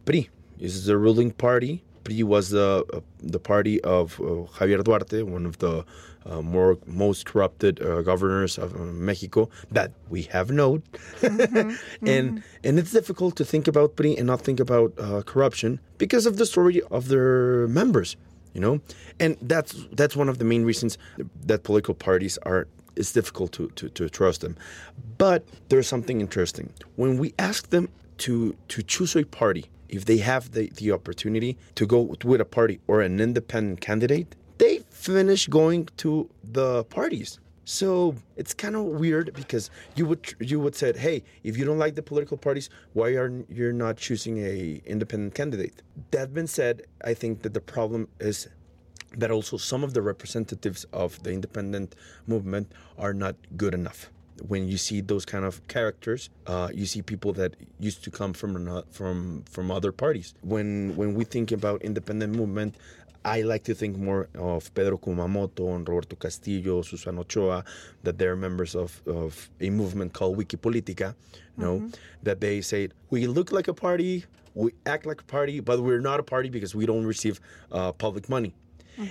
PRI 0.05 0.29
is 0.59 0.85
the 0.85 0.97
ruling 0.97 1.31
party. 1.31 1.83
PRI 2.03 2.23
was 2.23 2.49
the 2.49 2.85
uh, 2.93 2.99
the 3.21 3.39
party 3.39 3.81
of 3.81 4.19
uh, 4.19 4.47
Javier 4.57 4.83
Duarte, 4.83 5.21
one 5.23 5.45
of 5.45 5.59
the 5.59 5.85
uh, 6.25 6.41
more 6.41 6.77
most 6.85 7.25
corrupted 7.25 7.81
uh, 7.81 8.01
governors 8.01 8.57
of 8.57 8.75
uh, 8.75 8.79
Mexico 8.79 9.49
that 9.71 9.91
we 10.09 10.23
have 10.23 10.51
known. 10.51 10.83
and 11.21 12.43
and 12.63 12.79
it's 12.79 12.91
difficult 12.91 13.35
to 13.37 13.45
think 13.45 13.67
about 13.67 13.95
PRI 13.95 14.15
and 14.17 14.27
not 14.27 14.41
think 14.41 14.59
about 14.59 14.93
uh, 14.97 15.21
corruption 15.23 15.79
because 15.97 16.25
of 16.25 16.37
the 16.37 16.45
story 16.45 16.81
of 16.91 17.07
their 17.07 17.67
members 17.67 18.17
you 18.53 18.59
know? 18.59 18.81
And 19.19 19.37
that's 19.41 19.73
that's 19.93 20.15
one 20.15 20.29
of 20.29 20.37
the 20.37 20.45
main 20.45 20.65
reasons 20.65 20.97
that 21.45 21.63
political 21.63 21.93
parties 21.93 22.37
are 22.43 22.67
it's 22.95 23.13
difficult 23.13 23.53
to, 23.53 23.69
to, 23.69 23.87
to 23.89 24.09
trust 24.09 24.41
them. 24.41 24.57
But 25.17 25.45
there's 25.69 25.87
something 25.87 26.19
interesting. 26.19 26.73
When 26.97 27.17
we 27.17 27.33
ask 27.39 27.69
them 27.69 27.89
to 28.19 28.55
to 28.67 28.83
choose 28.83 29.15
a 29.15 29.23
party 29.23 29.65
if 29.91 30.05
they 30.05 30.17
have 30.17 30.51
the, 30.53 30.69
the 30.77 30.91
opportunity 30.91 31.57
to 31.75 31.85
go 31.85 32.15
with 32.23 32.41
a 32.41 32.45
party 32.45 32.79
or 32.87 33.01
an 33.01 33.19
independent 33.19 33.81
candidate 33.81 34.35
they 34.57 34.79
finish 34.89 35.47
going 35.47 35.87
to 35.97 36.29
the 36.43 36.83
parties 36.85 37.39
so 37.65 38.15
it's 38.35 38.53
kind 38.53 38.75
of 38.75 38.83
weird 38.83 39.33
because 39.33 39.69
you 39.95 40.05
would 40.07 40.33
you 40.39 40.59
would 40.59 40.75
say, 40.75 40.97
hey, 40.97 41.23
if 41.43 41.57
you 41.57 41.63
don't 41.63 41.77
like 41.77 41.95
the 41.95 42.01
political 42.01 42.35
parties, 42.35 42.69
why 42.93 43.09
are 43.11 43.31
you 43.49 43.71
not 43.71 43.97
choosing 43.97 44.39
a 44.39 44.81
independent 44.85 45.35
candidate? 45.35 45.81
That 46.09 46.33
being 46.33 46.47
said, 46.47 46.81
I 47.05 47.13
think 47.13 47.43
that 47.43 47.53
the 47.53 47.61
problem 47.61 48.07
is 48.19 48.49
that 49.15 49.29
also 49.29 49.57
some 49.57 49.83
of 49.83 49.93
the 49.93 50.01
representatives 50.01 50.85
of 50.91 51.21
the 51.23 51.31
independent 51.31 51.95
movement 52.27 52.71
are 52.97 53.13
not 53.13 53.35
good 53.55 53.73
enough. 53.73 54.09
When 54.47 54.67
you 54.67 54.77
see 54.77 55.01
those 55.01 55.25
kind 55.25 55.45
of 55.45 55.65
characters, 55.67 56.29
uh, 56.47 56.69
you 56.73 56.85
see 56.85 57.01
people 57.01 57.31
that 57.33 57.55
used 57.79 58.03
to 58.03 58.11
come 58.11 58.33
from 58.33 58.83
from 58.91 59.43
from 59.49 59.71
other 59.71 59.91
parties. 59.91 60.33
When 60.41 60.95
when 60.95 61.13
we 61.13 61.23
think 61.25 61.51
about 61.51 61.81
independent 61.83 62.35
movement, 62.35 62.75
I 63.23 63.41
like 63.43 63.63
to 63.65 63.75
think 63.75 63.97
more 63.97 64.29
of 64.35 64.73
Pedro 64.73 64.97
Kumamoto 64.97 65.75
and 65.75 65.87
Roberto 65.87 66.15
Castillo, 66.15 66.81
Susana 66.81 67.21
Ochoa, 67.21 67.63
that 68.03 68.17
they're 68.17 68.35
members 68.35 68.75
of, 68.75 68.99
of 69.05 69.49
a 69.59 69.69
movement 69.69 70.13
called 70.13 70.37
Wikipolitica, 70.37 71.13
you 71.57 71.63
know, 71.63 71.89
that 72.23 72.41
they 72.41 72.61
say, 72.61 72.89
we 73.11 73.27
look 73.27 73.51
like 73.51 73.67
a 73.67 73.73
party, 73.75 74.25
we 74.55 74.71
act 74.87 75.05
like 75.05 75.21
a 75.21 75.25
party, 75.25 75.59
but 75.59 75.81
we're 75.83 76.01
not 76.01 76.19
a 76.19 76.23
party 76.23 76.49
because 76.49 76.73
we 76.73 76.87
don't 76.87 77.05
receive 77.05 77.39
uh, 77.71 77.91
public 77.91 78.27
money. 78.27 78.53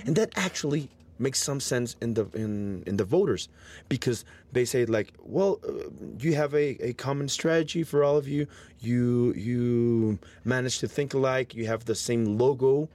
And 0.05 0.15
that 0.17 0.31
actually 0.35 0.89
makes 1.21 1.39
some 1.41 1.59
sense 1.59 1.95
in 2.01 2.13
the 2.15 2.25
in 2.33 2.83
in 2.87 2.95
the 2.97 3.05
voters 3.05 3.47
because 3.89 4.25
they 4.51 4.65
say 4.65 4.85
like 4.85 5.13
well 5.23 5.59
uh, 5.67 5.71
you 6.19 6.33
have 6.35 6.53
a, 6.53 6.67
a 6.89 6.93
common 6.93 7.27
strategy 7.29 7.83
for 7.83 8.03
all 8.03 8.17
of 8.17 8.27
you. 8.27 8.47
You 8.79 9.33
you 9.47 10.19
manage 10.43 10.79
to 10.79 10.87
think 10.87 11.13
alike. 11.13 11.55
You 11.55 11.65
have 11.67 11.85
the 11.85 11.95
same 11.95 12.37
logo 12.37 12.89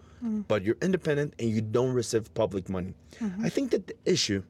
but 0.48 0.64
you're 0.64 0.80
independent 0.82 1.34
and 1.38 1.48
you 1.50 1.60
don't 1.60 1.92
receive 1.92 2.32
public 2.34 2.68
money. 2.68 2.94
I 3.46 3.48
think 3.48 3.70
that 3.70 3.86
the 3.86 3.94
issue 4.04 4.42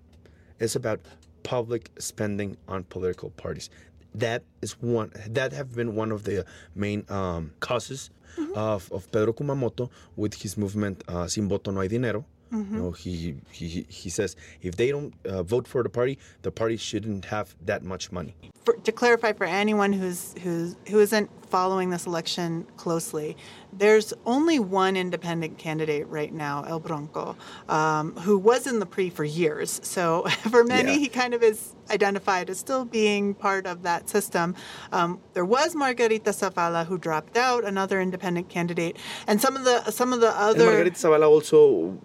is 0.59 0.75
about 0.76 1.00
public 1.42 1.90
spending 1.99 2.56
on 2.66 2.85
political 2.85 3.30
parties. 3.30 3.68
That 4.14 4.42
is 4.62 4.73
one 4.80 5.11
that 5.28 5.52
have 5.52 5.75
been 5.75 5.95
one 5.95 6.12
of 6.12 6.23
the 6.25 6.47
main 6.75 7.04
um, 7.11 7.52
causes 7.61 8.11
of, 8.54 8.90
of 8.92 9.11
Pedro 9.12 9.33
Kumamoto 9.35 9.90
with 10.16 10.35
his 10.42 10.56
movement 10.56 11.04
uh, 11.09 11.26
Sin 11.26 11.49
Voto 11.49 11.71
No 11.73 11.80
Hay 11.80 11.88
Dinero. 11.88 12.25
You 12.52 12.58
know, 12.62 12.90
he, 12.92 13.34
he 13.50 13.86
he 13.88 14.08
says 14.10 14.36
if 14.62 14.76
they 14.76 14.90
don't 14.90 15.12
uh, 15.24 15.42
vote 15.42 15.66
for 15.66 15.82
the 15.82 15.88
party, 15.88 16.18
the 16.42 16.50
party 16.50 16.76
shouldn't 16.76 17.24
have 17.26 17.54
that 17.64 17.82
much 17.82 18.12
money. 18.12 18.34
for, 18.64 18.74
to 18.74 18.92
clarify 18.92 19.32
for 19.32 19.44
anyone 19.44 19.92
who's 19.92 20.34
who's 20.42 20.76
who 20.88 21.00
isn't 21.00 21.28
following 21.56 21.88
this 21.88 22.04
election 22.04 22.66
closely, 22.76 23.34
there's 23.72 24.12
only 24.26 24.58
one 24.58 24.94
independent 24.94 25.56
candidate 25.56 26.06
right 26.08 26.34
now, 26.34 26.62
El 26.64 26.80
Bronco, 26.80 27.34
um, 27.70 28.14
who 28.16 28.36
was 28.36 28.66
in 28.66 28.78
the 28.78 28.84
PRI 28.84 29.08
for 29.08 29.25
years. 29.25 29.80
So 29.82 30.25
for 30.52 30.64
many, 30.64 30.92
Yeah. 30.92 30.98
he 30.98 31.08
kind 31.08 31.32
of 31.32 31.42
is 31.42 31.75
identified 31.90 32.50
as 32.50 32.58
still 32.58 32.84
being 32.84 33.32
part 33.32 33.66
of 33.66 33.84
that 33.84 34.10
system. 34.10 34.54
Um, 34.92 35.18
there 35.32 35.46
was 35.46 35.75
Margarita 35.75 36.30
Zavala 36.32 36.84
who 36.84 36.98
dropped 36.98 37.38
out, 37.38 37.64
another 37.64 38.02
independent 38.02 38.50
candidate, 38.50 38.98
and 39.26 39.40
some 39.40 39.56
of 39.56 39.64
the 39.64 39.90
some 39.90 40.12
of 40.12 40.20
the 40.20 40.32
And 40.32 40.50
other. 40.50 40.66
Margarita 40.66 40.98
Zavala 41.04 41.26
also 41.26 41.96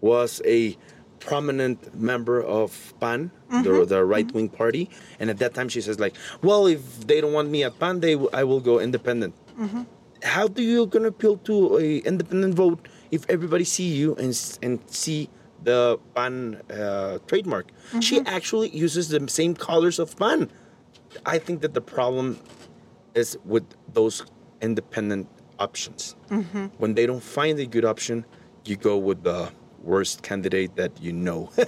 was 0.00 0.42
a 0.44 0.76
prominent 1.24 1.94
member 1.94 2.42
of 2.42 2.94
PAN, 3.00 3.30
the, 3.48 3.56
mm-hmm. 3.56 3.84
the 3.88 4.04
right 4.04 4.26
mm-hmm. 4.26 4.36
wing 4.36 4.48
party. 4.48 4.90
And 5.18 5.30
at 5.30 5.38
that 5.38 5.54
time, 5.54 5.68
she 5.68 5.80
says 5.80 5.98
like, 5.98 6.14
"Well, 6.42 6.66
if 6.66 7.06
they 7.06 7.20
don't 7.20 7.32
want 7.32 7.50
me 7.50 7.64
at 7.64 7.78
PAN, 7.78 8.00
they 8.00 8.14
w- 8.14 8.30
I 8.32 8.44
will 8.44 8.60
go 8.60 8.78
independent." 8.80 9.34
Mm-hmm. 9.58 9.82
How 10.22 10.46
do 10.46 10.62
you 10.62 10.86
gonna 10.86 11.08
appeal 11.08 11.36
to 11.48 11.78
a 11.78 11.98
independent 11.98 12.54
vote 12.54 12.86
if 13.10 13.28
everybody 13.28 13.64
see 13.64 13.88
you 13.88 14.14
and 14.16 14.32
and 14.62 14.78
see 14.86 15.28
the 15.62 15.98
PAN 16.14 16.62
uh, 16.70 17.18
trademark? 17.26 17.72
She 18.00 18.20
actually 18.26 18.70
uses 18.70 19.08
the 19.08 19.26
same 19.28 19.54
colors 19.54 19.98
of 19.98 20.16
PAN. 20.16 20.50
I 21.26 21.38
think 21.38 21.60
that 21.60 21.74
the 21.74 21.80
problem 21.82 22.38
is 23.14 23.36
with 23.44 23.64
those 23.92 24.24
independent 24.60 25.28
options. 25.58 26.16
When 26.78 26.94
they 26.94 27.06
don't 27.06 27.22
find 27.22 27.58
a 27.58 27.66
good 27.66 27.84
option, 27.84 28.24
you 28.64 28.76
go 28.76 28.96
with 28.96 29.22
the 29.22 29.50
worst 29.82 30.22
candidate 30.22 30.76
that 30.76 30.92
you 31.00 31.12
know. 31.12 31.50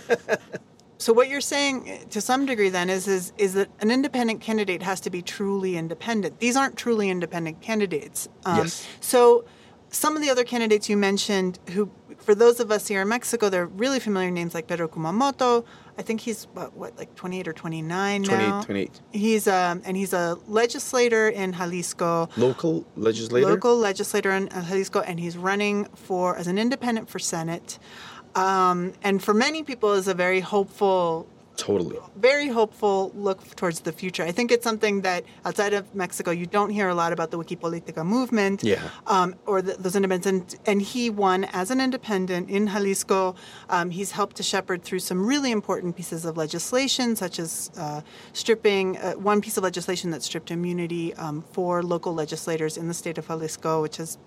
So 0.98 1.12
what 1.12 1.28
you're 1.28 1.42
saying, 1.42 1.90
eh, 1.90 1.98
to 2.10 2.20
some 2.20 2.46
degree, 2.46 2.70
then, 2.70 2.88
is 2.88 3.06
is 3.06 3.32
is 3.36 3.52
that 3.54 3.68
an 3.80 3.90
independent 3.90 4.40
candidate 4.40 4.82
has 4.82 5.00
to 5.00 5.10
be 5.10 5.20
truly 5.22 5.76
independent. 5.76 6.38
These 6.40 6.56
aren't 6.56 6.76
truly 6.78 7.10
independent 7.10 7.60
candidates. 7.60 8.28
Um, 8.46 8.58
Yes. 8.58 8.86
So 9.00 9.44
some 9.90 10.16
of 10.16 10.22
the 10.22 10.30
other 10.30 10.44
candidates 10.44 10.88
you 10.88 10.96
mentioned, 10.96 11.58
who 11.74 11.90
for 12.18 12.34
those 12.34 12.58
of 12.60 12.70
us 12.70 12.88
here 12.88 13.02
in 13.02 13.08
Mexico, 13.08 13.48
they're 13.48 13.66
really 13.66 14.00
familiar 14.00 14.30
names 14.30 14.54
like 14.54 14.66
Pedro 14.66 14.88
Kumamoto. 14.88 15.64
I 15.96 16.02
think 16.02 16.20
he's 16.20 16.44
what, 16.54 16.74
what 16.74 16.96
like 16.98 17.14
28 17.14 17.48
or 17.48 17.52
29 17.52 18.22
now. 18.22 18.28
28, 18.28 18.64
28. 18.64 19.00
He's 19.12 19.46
um 19.46 19.82
and 19.84 19.96
he's 19.96 20.12
a 20.12 20.38
legislator 20.48 21.28
in 21.28 21.52
Jalisco 21.52 22.28
Local 22.36 22.86
legislator. 22.96 23.46
local 23.46 23.76
legislator 23.76 24.30
in 24.30 24.48
uh, 24.48 24.64
Jalisco, 24.64 25.00
and 25.00 25.20
he's 25.20 25.36
running 25.36 25.86
for 25.94 26.36
as 26.36 26.46
an 26.46 26.58
independent 26.58 27.08
for 27.08 27.18
Senate. 27.18 27.78
Um, 28.34 28.94
and 29.02 29.22
for 29.22 29.32
many 29.32 29.62
people, 29.62 29.92
is 29.92 30.08
a 30.08 30.14
very 30.14 30.40
hopeful, 30.40 31.28
Totally. 31.56 31.98
very 32.16 32.48
hopeful 32.48 33.12
look 33.14 33.40
towards 33.56 33.80
the 33.80 33.92
future. 33.92 34.22
I 34.24 34.32
think 34.32 34.50
it's 34.50 34.64
something 34.64 35.02
that 35.02 35.24
outside 35.44 35.72
of 35.72 35.94
Mexico, 35.94 36.30
you 36.30 36.46
don't 36.46 36.70
hear 36.70 36.88
a 36.88 36.94
lot 36.94 37.12
about 37.12 37.30
the 37.30 37.38
Wikipolitica 37.38 38.04
movement, 38.04 38.62
Yeah. 38.64 38.82
um, 39.06 39.34
or 39.46 39.62
the, 39.62 39.74
those 39.74 39.94
independents. 39.96 40.26
And, 40.26 40.56
and 40.66 40.82
he 40.82 41.10
won 41.10 41.44
as 41.52 41.70
an 41.70 41.80
independent 41.80 42.50
in 42.50 42.66
Jalisco. 42.68 43.34
Um, 43.70 43.90
he's 43.90 44.10
helped 44.12 44.36
to 44.36 44.42
shepherd 44.42 44.82
through 44.82 45.00
some 45.00 45.24
really 45.26 45.50
important 45.52 45.96
pieces 45.96 46.24
of 46.24 46.36
legislation, 46.36 47.14
such 47.16 47.38
as 47.38 47.70
uh, 47.76 48.00
stripping 48.32 48.96
uh, 48.98 49.12
one 49.14 49.40
piece 49.40 49.56
of 49.56 49.62
legislation 49.62 50.10
that 50.10 50.22
stripped 50.22 50.50
immunity 50.50 51.14
um, 51.14 51.44
for 51.52 51.82
local 51.82 52.14
legislators 52.14 52.76
in 52.76 52.88
the 52.88 52.94
state 52.94 53.18
of 53.18 53.26
Jalisco, 53.28 53.82
which 53.82 54.00
is 54.00 54.18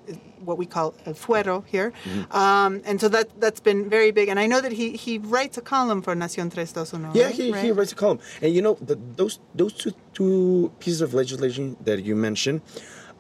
what 0.45 0.57
we 0.57 0.65
call 0.65 0.93
el 1.05 1.13
fuero 1.13 1.65
here. 1.65 1.91
Um, 2.31 2.81
and 2.85 3.01
so 3.01 3.07
that 3.09 3.39
that's 3.39 3.59
been 3.59 3.89
very 3.89 4.11
big. 4.11 4.29
And 4.29 4.39
I 4.39 4.47
know 4.47 4.61
that 4.61 4.71
he 4.71 4.91
he 4.95 5.17
writes 5.17 5.57
a 5.57 5.61
column 5.61 6.01
for 6.01 6.15
Nación 6.15 6.49
321. 6.51 7.15
Yeah, 7.15 7.16
right? 7.16 7.16
He, 7.29 7.43
he 7.47 7.51
Right? 7.53 7.75
writes 7.75 7.91
a 7.91 7.95
column. 7.95 8.19
And 8.41 8.53
you 8.53 8.61
know, 8.61 8.75
the, 8.81 8.95
those 9.15 9.39
those 9.55 9.73
two, 9.73 9.93
two 10.13 10.71
pieces 10.79 11.01
of 11.01 11.13
legislation 11.13 11.75
that 11.83 12.03
you 12.03 12.15
mentioned, 12.15 12.61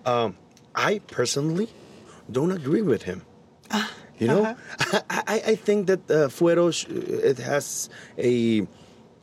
um, 0.05 0.37
I 0.75 0.99
personally 1.07 1.67
don't 2.31 2.51
agree 2.51 2.81
with 2.81 3.03
him. 3.03 3.21
You 4.19 4.27
know, 4.27 4.55
I, 4.79 5.01
I, 5.27 5.41
I 5.51 5.55
think 5.55 5.87
that 5.87 6.01
uh, 6.09 6.27
Fuero, 6.29 6.73
sh- 6.73 6.87
it 6.89 7.37
has 7.37 7.89
a, 8.17 8.65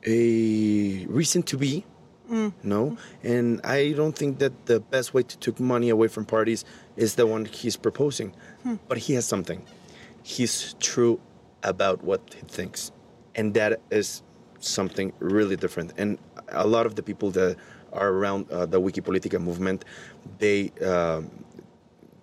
a 0.07 1.07
reason 1.07 1.43
to 1.45 1.57
be. 1.57 1.85
No, 2.63 2.97
and 3.23 3.61
I 3.65 3.93
don't 3.93 4.17
think 4.17 4.39
that 4.39 4.67
the 4.67 4.81
best 4.81 5.15
way 5.15 5.23
to 5.23 5.39
take 5.39 5.61
money 5.61 5.89
away 5.91 6.09
from 6.09 6.25
parties 6.25 6.65
is 6.97 7.15
the 7.17 7.27
one 7.27 7.45
he's 7.45 7.77
proposing. 7.77 8.35
But 8.89 8.99
he 8.99 9.15
has 9.15 9.25
something. 9.27 9.63
He's 10.23 10.75
true 10.81 11.21
about 11.63 12.03
what 12.03 12.21
he 12.35 12.41
thinks, 12.49 12.91
and 13.35 13.55
that 13.55 13.81
is 13.91 14.23
something 14.67 15.13
really 15.19 15.57
different. 15.57 15.93
And 15.97 16.19
a 16.49 16.67
lot 16.67 16.87
of 16.87 16.95
the 16.95 17.03
people 17.03 17.31
that 17.33 17.57
are 17.93 18.09
around 18.09 18.51
uh, 18.51 18.67
the 18.67 18.81
Wikipolitica 18.81 19.41
movement, 19.41 19.85
they 20.39 20.71
um, 20.85 21.31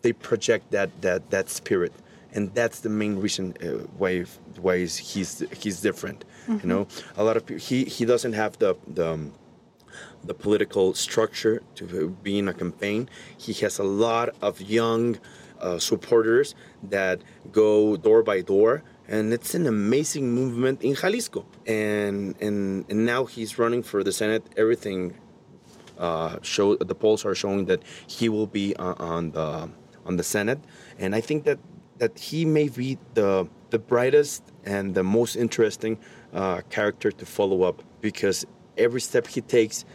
they 0.01 0.13
project 0.13 0.71
that 0.71 0.89
that 1.01 1.29
that 1.29 1.49
spirit, 1.49 1.93
and 2.33 2.53
that's 2.53 2.79
the 2.81 2.89
main 2.89 3.15
reason 3.17 3.55
uh, 3.63 3.87
why 3.97 4.25
why 4.61 4.77
he's 4.85 5.43
he's 5.61 5.81
different. 5.81 6.25
You 6.47 6.67
know, 6.67 6.87
a 7.15 7.23
lot 7.23 7.37
of 7.37 7.45
people, 7.45 7.61
he 7.61 7.85
he 7.85 8.05
doesn't 8.05 8.33
have 8.33 8.57
the 8.59 8.75
the. 8.95 9.13
um, 9.13 9.33
the 10.23 10.33
political 10.33 10.93
structure 10.93 11.61
to 11.75 12.15
be 12.23 12.37
in 12.37 12.47
a 12.47 12.53
campaign. 12.53 13.09
He 13.37 13.53
has 13.63 13.79
a 13.79 13.83
lot 13.83 14.29
of 14.41 14.61
young 14.61 15.17
uh, 15.59 15.79
supporters 15.79 16.55
that 16.83 17.17
go 17.51 17.97
door 17.97 18.21
by 18.23 18.41
door, 18.41 18.83
and 19.11 19.33
it's 19.33 19.53
an 19.53 19.67
amazing 19.67 20.31
movement 20.31 20.81
in 20.81 20.95
Jalisco. 20.95 21.45
And 21.67 22.35
and, 22.41 22.85
and 22.89 23.05
now 23.05 23.25
he's 23.25 23.59
running 23.59 23.83
for 23.83 24.03
the 24.03 24.13
Senate. 24.13 24.43
Everything 24.55 25.13
uh, 25.99 26.37
show 26.41 26.75
the 26.77 26.95
polls 26.95 27.25
are 27.25 27.35
showing 27.35 27.65
that 27.65 27.83
he 28.07 28.29
will 28.29 28.47
be 28.47 28.73
uh, 28.77 28.95
on 28.97 29.31
the 29.31 29.69
on 30.05 30.15
the 30.15 30.23
Senate, 30.23 30.59
and 30.97 31.13
I 31.13 31.21
think 31.21 31.43
that 31.43 31.59
that 31.99 32.17
he 32.17 32.45
may 32.45 32.69
be 32.69 32.97
the 33.13 33.47
the 33.69 33.79
brightest 33.79 34.43
and 34.65 34.95
the 34.95 35.03
most 35.03 35.35
interesting 35.35 35.99
uh, 36.33 36.61
character 36.69 37.11
to 37.11 37.25
follow 37.25 37.63
up 37.63 37.83
because 37.99 38.45
every 38.77 39.01
step 39.01 39.27
he 39.27 39.41
takes 39.41 39.85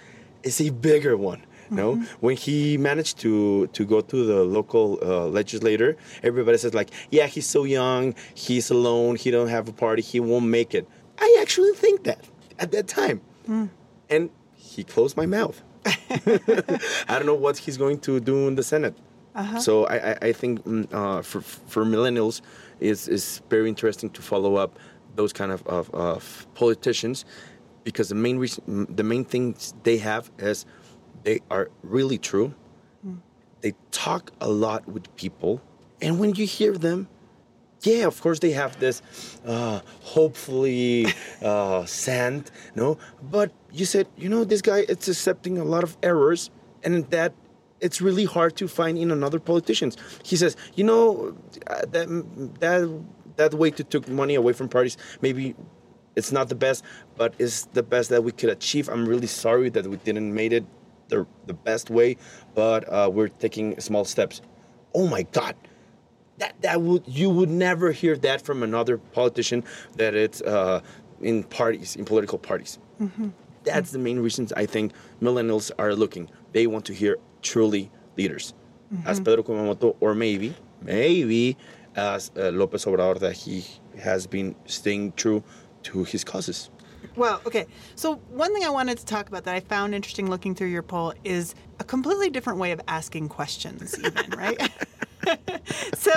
is 0.42 0.60
a 0.60 0.70
bigger 0.70 1.16
one. 1.16 1.42
No, 1.70 1.96
when 2.20 2.36
he 2.36 2.76
managed 2.76 3.18
to 3.20 3.66
to 3.68 3.84
go 3.84 4.00
to 4.00 4.24
the 4.26 4.44
local 4.44 4.98
uh, 5.02 5.26
legislator, 5.26 5.96
everybody 6.22 6.58
says 6.58 6.74
like, 6.74 6.90
"Yeah, 7.10 7.26
he's 7.26 7.46
so 7.46 7.64
young, 7.64 8.14
he's 8.34 8.70
alone, 8.70 9.16
he 9.16 9.30
don't 9.30 9.48
have 9.48 9.68
a 9.68 9.72
party, 9.72 10.02
he 10.02 10.20
won't 10.20 10.46
make 10.46 10.74
it." 10.74 10.86
I 11.18 11.38
actually 11.40 11.72
think 11.72 12.04
that 12.04 12.20
at 12.58 12.72
that 12.72 12.86
time, 12.88 13.20
and 14.10 14.30
he 14.54 14.84
closed 14.84 15.16
my 15.16 15.26
mouth. 15.26 15.62
I 15.86 17.14
don't 17.18 17.26
know 17.26 17.34
what 17.34 17.58
he's 17.58 17.76
going 17.76 18.00
to 18.00 18.20
do 18.20 18.48
in 18.48 18.56
the 18.56 18.62
Senate. 18.62 18.96
So 19.60 19.84
I, 19.86 19.96
I, 20.12 20.18
I 20.28 20.32
think 20.32 20.64
mm, 20.64 20.92
uh, 20.92 21.22
for 21.22 21.40
for 21.42 21.84
millennials, 21.84 22.40
it's, 22.80 23.06
it's 23.08 23.42
very 23.50 23.68
interesting 23.68 24.10
to 24.10 24.22
follow 24.22 24.56
up 24.56 24.78
those 25.14 25.32
kind 25.32 25.50
of, 25.52 25.66
of, 25.66 25.90
of 25.94 26.46
politicians 26.54 27.24
because 27.84 28.08
the 28.08 28.14
main 28.14 28.38
reason, 28.38 28.86
the 28.94 29.02
main 29.02 29.24
things 29.24 29.74
they 29.82 29.98
have 29.98 30.30
is 30.38 30.66
they 31.26 31.40
are 31.50 31.68
really 31.82 32.18
true. 32.18 32.54
They 33.60 33.72
talk 33.90 34.30
a 34.40 34.48
lot 34.48 34.86
with 34.86 35.04
people, 35.16 35.60
and 36.00 36.20
when 36.20 36.36
you 36.36 36.46
hear 36.46 36.72
them, 36.72 37.08
yeah, 37.82 38.06
of 38.06 38.20
course 38.20 38.38
they 38.38 38.52
have 38.52 38.78
this 38.78 39.02
uh, 39.44 39.80
hopefully 40.02 41.06
uh, 41.42 41.84
sand, 41.84 42.52
no. 42.76 42.98
But 43.20 43.50
you 43.72 43.86
said, 43.86 44.06
you 44.16 44.28
know, 44.28 44.44
this 44.44 44.62
guy 44.62 44.84
it's 44.88 45.08
accepting 45.08 45.58
a 45.58 45.64
lot 45.64 45.82
of 45.82 45.96
errors, 46.00 46.50
and 46.84 47.10
that 47.10 47.32
it's 47.80 48.00
really 48.00 48.24
hard 48.24 48.56
to 48.56 48.68
find 48.68 48.96
in 48.96 49.10
another 49.10 49.40
politicians. 49.40 49.96
He 50.22 50.36
says, 50.36 50.56
you 50.76 50.84
know, 50.84 51.36
uh, 51.66 51.86
that 51.90 52.06
that 52.60 52.80
that 53.34 53.52
way 53.54 53.70
to 53.72 53.82
took 53.82 54.08
money 54.08 54.36
away 54.36 54.52
from 54.52 54.68
parties, 54.68 54.96
maybe 55.22 55.56
it's 56.14 56.30
not 56.30 56.48
the 56.48 56.54
best, 56.54 56.84
but 57.16 57.34
it's 57.38 57.64
the 57.72 57.82
best 57.82 58.10
that 58.10 58.22
we 58.22 58.30
could 58.30 58.50
achieve. 58.50 58.88
I'm 58.88 59.06
really 59.08 59.26
sorry 59.26 59.70
that 59.70 59.86
we 59.88 59.96
didn't 59.96 60.32
made 60.32 60.52
it 60.52 60.64
the 61.08 61.26
the 61.46 61.54
best 61.54 61.90
way, 61.90 62.16
but 62.54 62.84
uh, 62.88 63.08
we're 63.12 63.28
taking 63.28 63.78
small 63.80 64.04
steps. 64.04 64.40
Oh 64.94 65.06
my 65.08 65.22
God. 65.32 65.54
That 66.38 66.54
that 66.62 66.82
would 66.82 67.04
you 67.06 67.30
would 67.30 67.48
never 67.48 67.92
hear 67.92 68.16
that 68.18 68.42
from 68.42 68.62
another 68.62 68.98
politician 68.98 69.64
that 69.96 70.14
it's 70.14 70.42
uh, 70.42 70.80
in 71.20 71.44
parties 71.44 71.96
in 71.96 72.04
political 72.04 72.38
parties. 72.38 72.78
That's 73.64 73.90
the 73.90 73.98
main 73.98 74.20
reasons 74.20 74.52
i 74.52 74.64
think 74.66 74.92
millennials 75.20 75.70
are 75.78 75.94
looking. 75.94 76.30
They 76.52 76.66
want 76.66 76.84
to 76.86 76.92
hear 76.94 77.16
truly 77.42 77.90
leaders. 78.16 78.54
As 79.04 79.18
pedro 79.18 79.42
kumamoto 79.42 79.96
or 80.00 80.14
maybe 80.14 80.54
maybe 80.82 81.56
as 81.96 82.30
uh, 82.36 82.50
lopez 82.50 82.84
obrador 82.84 83.18
that 83.18 83.32
he 83.32 83.64
has 83.98 84.26
been 84.26 84.54
staying 84.66 85.12
true 85.16 85.42
to 85.84 86.04
his 86.04 86.22
causes 86.22 86.70
Well, 87.16 87.40
okay. 87.46 87.66
So 87.94 88.16
one 88.30 88.52
thing 88.52 88.64
I 88.64 88.68
wanted 88.68 88.98
to 88.98 89.06
talk 89.06 89.28
about 89.28 89.44
that 89.44 89.54
I 89.54 89.60
found 89.60 89.94
interesting 89.94 90.28
looking 90.28 90.54
through 90.54 90.68
your 90.68 90.82
poll 90.82 91.14
is 91.24 91.54
a 91.80 91.84
completely 91.84 92.30
different 92.30 92.58
way 92.58 92.72
of 92.72 92.80
asking 92.86 93.28
questions, 93.30 93.98
even 93.98 94.30
right. 94.36 94.70
so, 95.94 96.12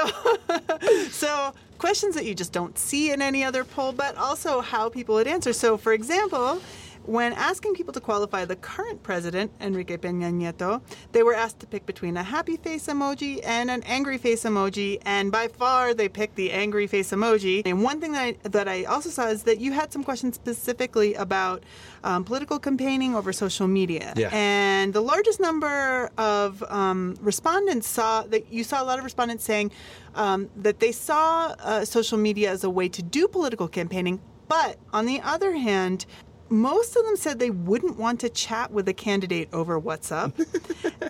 so 1.10 1.54
questions 1.78 2.16
that 2.16 2.26
you 2.26 2.36
just 2.36 2.52
don't 2.52 2.78
see 2.78 3.12
in 3.12 3.22
any 3.22 3.44
other 3.44 3.64
poll, 3.64 3.94
but 3.94 4.18
also 4.18 4.62
how 4.62 4.90
people 4.90 5.16
would 5.16 5.28
answer. 5.28 5.54
So, 5.54 5.78
for 5.78 5.94
example. 5.94 6.62
When 7.10 7.34
asking 7.34 7.74
people 7.74 7.92
to 7.94 8.00
qualify 8.00 8.46
the 8.46 8.56
current 8.56 9.02
president, 9.02 9.52
Enrique 9.60 9.98
Peña 9.98 10.32
Nieto, 10.32 10.80
they 11.12 11.24
were 11.24 11.34
asked 11.34 11.60
to 11.62 11.66
pick 11.66 11.88
between 11.88 12.16
a 12.18 12.22
happy 12.22 12.56
face 12.56 12.86
emoji 12.86 13.42
and 13.44 13.72
an 13.72 13.82
angry 13.88 14.20
face 14.20 14.44
emoji, 14.44 15.02
and 15.06 15.32
by 15.32 15.48
far 15.48 15.96
they 15.96 16.08
picked 16.08 16.36
the 16.36 16.52
angry 16.52 16.86
face 16.86 17.10
emoji. 17.10 17.64
And 17.66 17.82
one 17.82 18.00
thing 18.00 18.12
that 18.12 18.22
I, 18.22 18.36
that 18.50 18.68
I 18.68 18.84
also 18.84 19.10
saw 19.10 19.26
is 19.26 19.42
that 19.50 19.60
you 19.60 19.72
had 19.72 19.92
some 19.92 20.04
questions 20.04 20.36
specifically 20.36 21.16
about 21.16 21.64
um, 22.04 22.24
political 22.26 22.60
campaigning 22.60 23.16
over 23.16 23.34
social 23.34 23.68
media. 23.68 24.14
Yeah. 24.16 24.30
And 24.32 24.94
the 24.94 25.02
largest 25.02 25.40
number 25.40 26.12
of 26.20 26.64
um, 26.70 27.16
respondents 27.22 27.88
saw 27.88 28.22
that 28.22 28.54
you 28.54 28.64
saw 28.64 28.84
a 28.84 28.86
lot 28.86 29.00
of 29.00 29.04
respondents 29.04 29.44
saying 29.44 29.72
um, 30.14 30.48
that 30.58 30.80
they 30.80 30.92
saw 30.92 31.56
uh, 31.58 31.86
social 31.86 32.20
media 32.20 32.52
as 32.52 32.64
a 32.64 32.70
way 32.70 32.88
to 32.88 33.02
do 33.02 33.28
political 33.28 33.68
campaigning. 33.68 34.22
But 34.48 34.78
on 34.94 35.06
the 35.06 35.22
other 35.22 35.54
hand, 35.54 36.08
most 36.50 36.96
of 36.96 37.06
them 37.06 37.16
said 37.16 37.40
they 37.40 37.50
wouldn't 37.50 37.98
want 37.98 38.20
to 38.22 38.30
chat 38.30 38.72
with 38.72 38.88
a 38.88 38.94
candidate 38.94 39.50
over 39.54 39.80
WhatsApp 39.80 40.34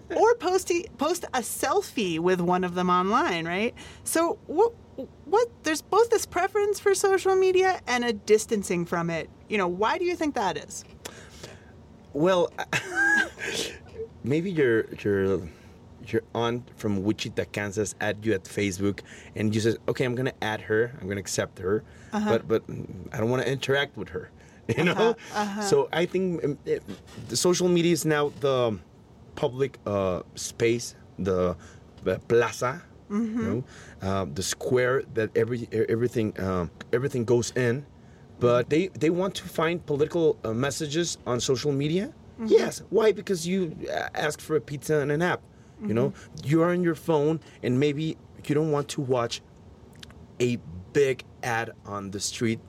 or 0.16 0.36
post 0.36 0.72
a, 0.72 0.86
post 0.98 1.26
a 1.34 1.40
selfie 1.40 2.20
with 2.20 2.42
one 2.42 2.64
of 2.64 2.76
them 2.76 2.90
online, 2.90 3.48
right? 3.48 3.74
So 4.04 4.40
what 4.48 4.74
what 5.26 5.48
there's 5.64 5.82
both 5.82 6.10
this 6.10 6.26
preference 6.26 6.80
for 6.80 6.94
social 6.94 7.36
media 7.36 7.80
and 7.88 8.04
a 8.04 8.14
distancing 8.14 8.86
from 8.86 9.10
it. 9.10 9.30
You 9.48 9.58
know, 9.58 9.68
why 9.68 9.98
do 9.98 10.06
you 10.06 10.16
think 10.16 10.36
that 10.36 10.58
is? 10.58 10.84
Well, 12.14 12.52
maybe 14.24 14.52
your 14.52 14.94
your 14.96 15.48
your 16.08 16.22
aunt 16.34 16.70
from 16.76 17.04
Wichita, 17.04 17.46
Kansas, 17.52 17.96
add 18.02 18.26
you 18.26 18.34
at 18.34 18.44
Facebook, 18.44 19.02
and 19.36 19.54
you 19.54 19.62
says, 19.62 19.78
"Okay, 19.88 20.04
I'm 20.04 20.16
gonna 20.16 20.34
add 20.42 20.62
her. 20.62 20.98
I'm 21.00 21.08
gonna 21.08 21.22
accept 21.22 21.60
her, 21.60 21.84
uh-huh. 22.12 22.30
but 22.30 22.48
but 22.48 22.64
I 23.14 23.18
don't 23.18 23.30
want 23.30 23.44
to 23.44 23.50
interact 23.50 23.96
with 23.96 24.10
her." 24.10 24.32
You 24.78 24.84
know. 24.86 25.16
So 25.62 25.90
I 25.92 26.06
think 26.06 26.44
um, 26.46 26.58
it, 26.66 26.84
the 27.28 27.36
social 27.36 27.68
media 27.68 27.94
is 27.94 28.06
now 28.06 28.32
the 28.40 28.78
public 29.36 29.78
uh, 29.86 30.22
space, 30.36 30.96
the, 31.18 31.56
the 32.04 32.20
plaza. 32.28 32.82
You 33.10 33.44
know, 33.44 33.64
uh, 34.04 34.26
the 34.36 34.44
square 34.44 35.02
that 35.16 35.30
every 35.36 35.68
everything 35.72 36.40
um, 36.40 36.70
everything 36.94 37.26
goes 37.26 37.50
in, 37.56 37.84
but 38.40 38.70
they 38.70 38.90
they 38.90 39.10
want 39.10 39.34
to 39.42 39.46
find 39.50 39.84
political 39.84 40.38
uh, 40.44 40.54
messages 40.54 41.18
on 41.26 41.40
social 41.40 41.72
media. 41.72 42.14
Yes, 42.46 42.84
why? 42.92 43.12
Because 43.12 43.48
you 43.48 43.76
uh, 43.92 44.10
ask 44.14 44.40
for 44.40 44.56
a 44.58 44.62
pizza 44.62 45.00
and 45.02 45.12
an 45.12 45.22
app. 45.24 45.42
You 45.82 45.94
know, 45.96 46.14
you 46.46 46.62
are 46.62 46.70
on 46.72 46.84
your 46.84 46.94
phone, 46.96 47.40
and 47.64 47.80
maybe 47.80 48.16
you 48.46 48.54
don't 48.56 48.70
want 48.72 48.88
to 48.90 49.02
watch 49.02 49.42
a 50.40 50.58
big 50.94 51.24
ad 51.42 51.72
on 51.86 52.12
the 52.12 52.20
street 52.20 52.60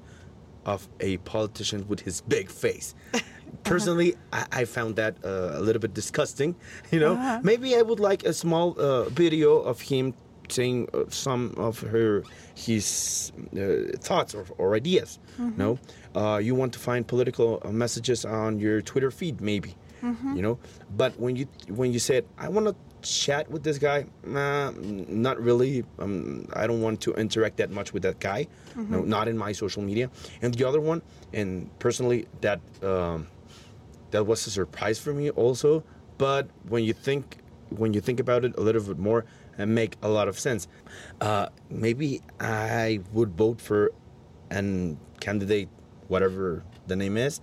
of 0.65 0.89
a 1.01 1.17
politician 1.19 1.87
with 1.89 2.01
his 2.01 2.21
big 2.23 2.51
face. 2.51 2.95
Personally, 3.65 4.15
I, 4.33 4.47
I 4.53 4.65
found 4.65 4.97
that 4.97 5.17
uh, 5.25 5.51
a 5.55 5.61
little 5.61 5.81
bit 5.81 5.95
disgusting. 5.95 6.55
You 6.93 7.01
know, 7.01 7.41
maybe 7.43 7.77
I 7.77 7.83
would 7.83 8.01
like 8.01 8.25
a 8.25 8.33
small 8.33 8.75
uh, 8.81 9.05
video 9.11 9.59
of 9.59 9.81
him 9.81 10.15
saying 10.49 10.89
uh, 10.93 11.05
some 11.09 11.55
of 11.57 11.81
her 11.81 12.25
his 12.55 13.31
uh, 13.57 13.97
thoughts 13.99 14.35
or, 14.35 14.45
or 14.59 14.75
ideas. 14.75 15.19
No, 15.39 15.79
uh, 16.15 16.39
you 16.39 16.55
want 16.55 16.73
to 16.73 16.79
find 16.79 17.07
political 17.07 17.61
uh, 17.65 17.71
messages 17.71 18.25
on 18.25 18.59
your 18.59 18.83
Twitter 18.83 19.11
feed, 19.11 19.41
maybe. 19.41 19.75
You 20.35 20.43
know, 20.43 20.59
but 20.97 21.19
when 21.21 21.37
you 21.37 21.47
when 21.69 21.93
you 21.93 21.99
said 21.99 22.25
I 22.39 22.49
want 22.49 22.67
to 22.69 22.75
chat 23.03 23.51
with 23.51 23.63
this 23.63 23.79
guy, 23.79 24.07
nah, 24.25 24.73
not 24.77 25.41
really. 25.41 25.85
Um, 25.99 26.47
I 26.53 26.67
don't 26.67 26.81
want 26.81 27.01
to 27.03 27.15
interact 27.15 27.57
that 27.59 27.71
much 27.71 27.93
with 27.93 28.03
that 28.03 28.21
guy. 28.21 28.47
No, 28.77 29.03
not 29.03 29.29
in 29.29 29.37
my 29.37 29.53
social 29.53 29.83
media. 29.83 30.11
And 30.43 30.55
the 30.55 30.67
other 30.67 30.81
one, 30.81 31.03
and 31.33 31.71
personally, 31.79 32.27
that 32.41 32.61
um, 32.83 33.27
that 34.11 34.25
was 34.25 34.47
a 34.47 34.51
surprise 34.51 34.99
for 34.99 35.13
me 35.13 35.31
also. 35.31 35.85
But 36.19 36.49
when 36.69 36.85
you 36.85 36.93
think 36.93 37.39
when 37.71 37.95
you 37.95 38.01
think 38.01 38.21
about 38.21 38.45
it 38.45 38.57
a 38.57 38.61
little 38.61 38.83
bit 38.83 38.99
more, 38.99 39.25
it 39.59 39.67
make 39.67 39.97
a 40.03 40.09
lot 40.09 40.29
of 40.29 40.39
sense. 40.39 40.69
Uh, 41.21 41.49
maybe 41.69 42.21
I 42.41 43.01
would 43.13 43.37
vote 43.37 43.61
for 43.61 43.93
an 44.51 44.99
candidate, 45.21 45.69
whatever 46.09 46.65
the 46.87 46.97
name 46.97 47.17
is, 47.17 47.41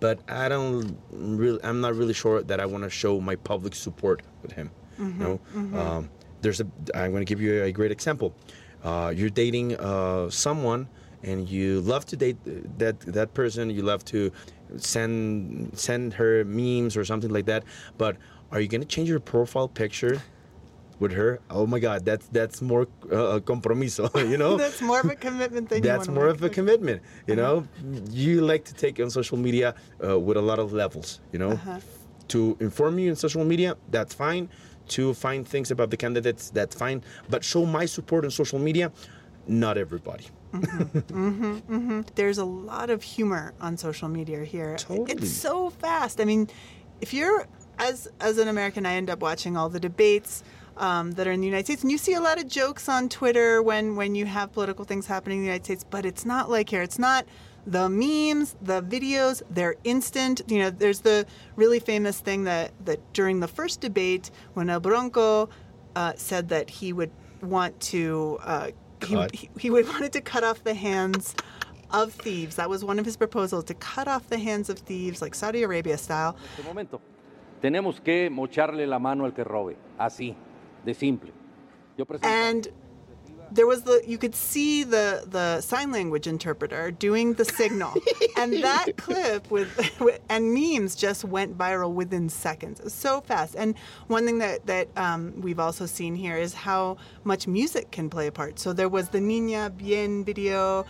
but 0.00 0.20
I 0.28 0.48
don't 0.48 0.98
really. 1.10 1.60
I'm 1.62 1.80
not 1.80 1.94
really 1.94 2.14
sure 2.14 2.42
that 2.42 2.60
I 2.60 2.66
want 2.66 2.84
to 2.84 2.90
show 2.90 3.20
my 3.20 3.36
public 3.36 3.74
support 3.74 4.22
with 4.42 4.52
him. 4.52 4.70
You 4.98 5.04
know, 5.24 5.40
um, 5.78 6.10
there's 6.42 6.60
a. 6.60 6.66
I'm 6.94 7.10
going 7.12 7.24
to 7.24 7.28
give 7.28 7.40
you 7.40 7.62
a 7.64 7.72
great 7.72 7.90
example. 7.92 8.34
Uh, 8.84 9.12
you're 9.14 9.30
dating 9.30 9.76
uh, 9.76 10.30
someone, 10.30 10.88
and 11.22 11.48
you 11.48 11.80
love 11.80 12.04
to 12.06 12.16
date 12.16 12.36
that 12.78 13.00
that 13.00 13.34
person. 13.34 13.70
You 13.70 13.82
love 13.82 14.04
to 14.06 14.30
send 14.76 15.70
send 15.78 16.14
her 16.14 16.44
memes 16.44 16.96
or 16.96 17.04
something 17.04 17.30
like 17.30 17.46
that. 17.46 17.64
But 17.96 18.16
are 18.52 18.60
you 18.60 18.68
going 18.68 18.80
to 18.80 18.86
change 18.86 19.08
your 19.08 19.20
profile 19.20 19.68
picture? 19.68 20.22
With 21.00 21.12
her, 21.12 21.38
oh 21.48 21.64
my 21.64 21.78
God, 21.78 22.04
that's 22.04 22.26
that's 22.32 22.60
more 22.60 22.88
uh, 23.12 23.38
compromiso, 23.38 24.10
you 24.28 24.36
know. 24.36 24.56
That's 24.64 24.82
more 24.82 24.98
of 24.98 25.08
a 25.08 25.14
commitment 25.14 25.68
than 25.68 25.80
That's 25.80 26.08
more 26.08 26.26
of 26.26 26.42
a 26.42 26.48
commitment, 26.48 27.02
you 27.28 27.36
know. 27.36 27.68
You 28.10 28.40
like 28.40 28.64
to 28.64 28.74
take 28.74 28.98
on 28.98 29.08
social 29.08 29.38
media 29.38 29.76
uh, 30.04 30.18
with 30.18 30.36
a 30.36 30.40
lot 30.42 30.58
of 30.58 30.72
levels, 30.72 31.20
you 31.32 31.38
know. 31.38 31.54
To 32.28 32.56
inform 32.58 32.98
you 32.98 33.10
in 33.10 33.14
social 33.14 33.44
media, 33.44 33.76
that's 33.92 34.12
fine. 34.12 34.48
To 34.88 35.14
find 35.14 35.46
things 35.46 35.70
about 35.70 35.90
the 35.90 35.96
candidates, 35.96 36.50
that's 36.50 36.74
fine. 36.74 37.02
But 37.28 37.44
show 37.44 37.66
my 37.66 37.86
support 37.86 38.24
on 38.24 38.30
social 38.30 38.58
media, 38.58 38.92
not 39.46 39.78
everybody. 39.78 40.26
Mm-hmm. 40.52 40.98
Mm-hmm. 40.98 41.74
Mm-hmm. 41.74 42.00
there's 42.14 42.38
a 42.38 42.44
lot 42.44 42.88
of 42.88 43.02
humor 43.02 43.52
on 43.60 43.76
social 43.76 44.08
media 44.08 44.44
here. 44.44 44.76
Totally. 44.78 45.12
It's 45.12 45.30
so 45.30 45.68
fast. 45.68 46.20
I 46.20 46.24
mean, 46.24 46.48
if 47.00 47.12
you're 47.12 47.46
as 47.78 48.08
as 48.20 48.38
an 48.38 48.48
American, 48.48 48.86
I 48.86 48.94
end 48.94 49.10
up 49.10 49.20
watching 49.20 49.56
all 49.56 49.68
the 49.68 49.80
debates 49.80 50.42
um, 50.78 51.12
that 51.12 51.26
are 51.26 51.32
in 51.32 51.40
the 51.40 51.46
United 51.46 51.66
States, 51.66 51.82
and 51.82 51.92
you 51.92 51.98
see 51.98 52.14
a 52.14 52.20
lot 52.20 52.38
of 52.38 52.48
jokes 52.48 52.88
on 52.88 53.08
Twitter 53.08 53.62
when 53.62 53.96
when 53.96 54.14
you 54.14 54.26
have 54.26 54.52
political 54.52 54.84
things 54.84 55.06
happening 55.06 55.38
in 55.38 55.42
the 55.42 55.46
United 55.48 55.64
States. 55.64 55.84
But 55.88 56.06
it's 56.06 56.24
not 56.24 56.50
like 56.50 56.70
here. 56.70 56.82
It's 56.82 56.98
not 56.98 57.26
the 57.66 57.88
memes, 57.88 58.56
the 58.62 58.82
videos. 58.82 59.42
They're 59.50 59.76
instant. 59.84 60.42
You 60.48 60.58
know, 60.60 60.70
there's 60.70 61.00
the 61.00 61.26
really 61.56 61.80
famous 61.80 62.20
thing 62.20 62.44
that 62.44 62.72
that 62.84 63.12
during 63.12 63.40
the 63.40 63.48
first 63.48 63.80
debate 63.80 64.30
when 64.54 64.70
El 64.70 64.80
Bronco 64.80 65.48
uh, 65.96 66.12
said 66.16 66.48
that 66.48 66.70
he 66.70 66.92
would 66.92 67.10
want 67.42 67.78
to 67.80 68.38
uh, 68.42 68.70
he, 69.06 69.14
Cut. 69.14 69.34
he, 69.34 69.50
he 69.58 69.70
would 69.70 69.86
wanted 69.94 70.12
to 70.12 70.20
cut 70.20 70.44
off 70.44 70.64
the 70.64 70.74
hands 70.74 71.34
of 71.90 72.12
thieves. 72.12 72.56
That 72.56 72.68
was 72.68 72.84
one 72.84 72.98
of 72.98 73.04
his 73.04 73.16
proposals 73.16 73.64
to 73.64 73.74
cut 73.74 74.08
off 74.08 74.28
the 74.28 74.38
hands 74.38 74.68
of 74.68 74.78
thieves, 74.78 75.22
like 75.22 75.34
Saudi 75.34 75.62
Arabia 75.62 75.98
style. 75.98 76.36
momento. 76.64 77.00
Tenemos 77.62 78.02
que 78.02 78.30
mocharle 78.30 78.86
la 78.86 78.98
mano 78.98 79.24
al 79.24 79.32
que 79.32 79.42
robe, 79.42 79.76
así, 79.98 80.36
de 80.84 80.94
simple. 80.94 81.32
And 82.22 82.68
there 83.50 83.66
was 83.66 83.82
the 83.82 84.02
you 84.06 84.18
could 84.18 84.34
see 84.34 84.84
the 84.84 85.24
the 85.26 85.60
sign 85.60 85.92
language 85.92 86.26
interpreter 86.26 86.90
doing 86.90 87.34
the 87.34 87.44
signal, 87.44 87.94
and 88.36 88.62
that 88.62 88.96
clip 88.96 89.50
with 89.50 89.68
and 90.28 90.52
memes 90.52 90.94
just 90.94 91.24
went 91.24 91.56
viral 91.56 91.92
within 91.92 92.28
seconds. 92.28 92.92
So 92.92 93.20
fast. 93.20 93.54
And 93.56 93.76
one 94.08 94.26
thing 94.26 94.38
that 94.38 94.66
that 94.66 94.88
um, 94.96 95.34
we've 95.40 95.60
also 95.60 95.86
seen 95.86 96.14
here 96.14 96.36
is 96.36 96.54
how 96.54 96.96
much 97.24 97.46
music 97.46 97.90
can 97.90 98.10
play 98.10 98.26
a 98.26 98.32
part. 98.32 98.58
So 98.58 98.72
there 98.72 98.88
was 98.88 99.08
the 99.08 99.18
Niña 99.18 99.76
Bien 99.76 100.24
video. 100.24 100.84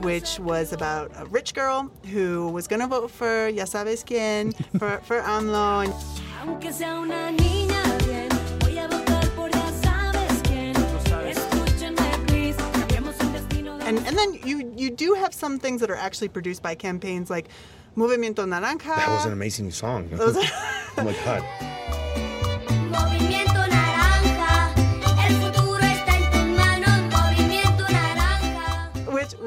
Which 0.00 0.38
was 0.40 0.72
about 0.72 1.10
a 1.16 1.24
rich 1.26 1.54
girl 1.54 1.90
who 2.12 2.48
was 2.48 2.66
going 2.68 2.80
to 2.80 2.86
vote 2.86 3.10
for 3.10 3.48
ya 3.48 3.64
sabes 3.64 4.04
quién, 4.04 4.52
for, 4.78 4.98
for 5.04 5.20
AMLO. 5.22 5.84
And, 5.84 5.94
Aunque 6.42 6.72
sea 6.72 6.94
una 7.00 7.30
niña 7.32 7.82
bien, 8.06 8.28
voy 8.60 8.78
a 8.78 8.86
votar 8.88 9.28
por 9.34 9.48
ya 9.50 9.70
sabes 9.82 10.42
quién. 10.42 10.74
Escúchenme, 11.26 12.26
please, 12.26 12.56
cambiemos 12.56 13.18
el 13.20 13.32
destino 13.32 13.78
de 13.78 13.84
and, 13.86 13.98
and 14.06 14.16
then 14.16 14.34
you, 14.44 14.72
you 14.76 14.90
do 14.90 15.14
have 15.14 15.32
some 15.34 15.58
things 15.58 15.80
that 15.80 15.90
are 15.90 15.96
actually 15.96 16.28
produced 16.28 16.62
by 16.62 16.74
campaigns 16.74 17.30
like 17.30 17.48
Movimiento 17.96 18.44
Naranja. 18.46 18.94
That 18.96 19.08
was 19.08 19.24
an 19.26 19.32
amazing 19.32 19.70
song. 19.70 20.08
Those- 20.10 20.36
oh 20.98 21.02
my 21.04 21.12
god. 21.24 21.42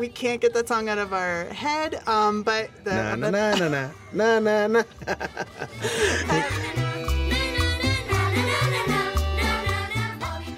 We 0.09 0.13
can't 0.13 0.41
get 0.41 0.55
that 0.55 0.67
song 0.67 0.89
out 0.89 0.97
of 0.97 1.13
our 1.13 1.45
head, 1.45 2.01
um, 2.07 2.41
but 2.41 2.71
the, 2.83 2.91
Na 2.91 3.15
na 3.15 3.29
na 3.29 3.53
na 3.53 3.67
na 3.69 3.91
na 4.11 4.39
na 4.39 4.67
na. 4.67 4.83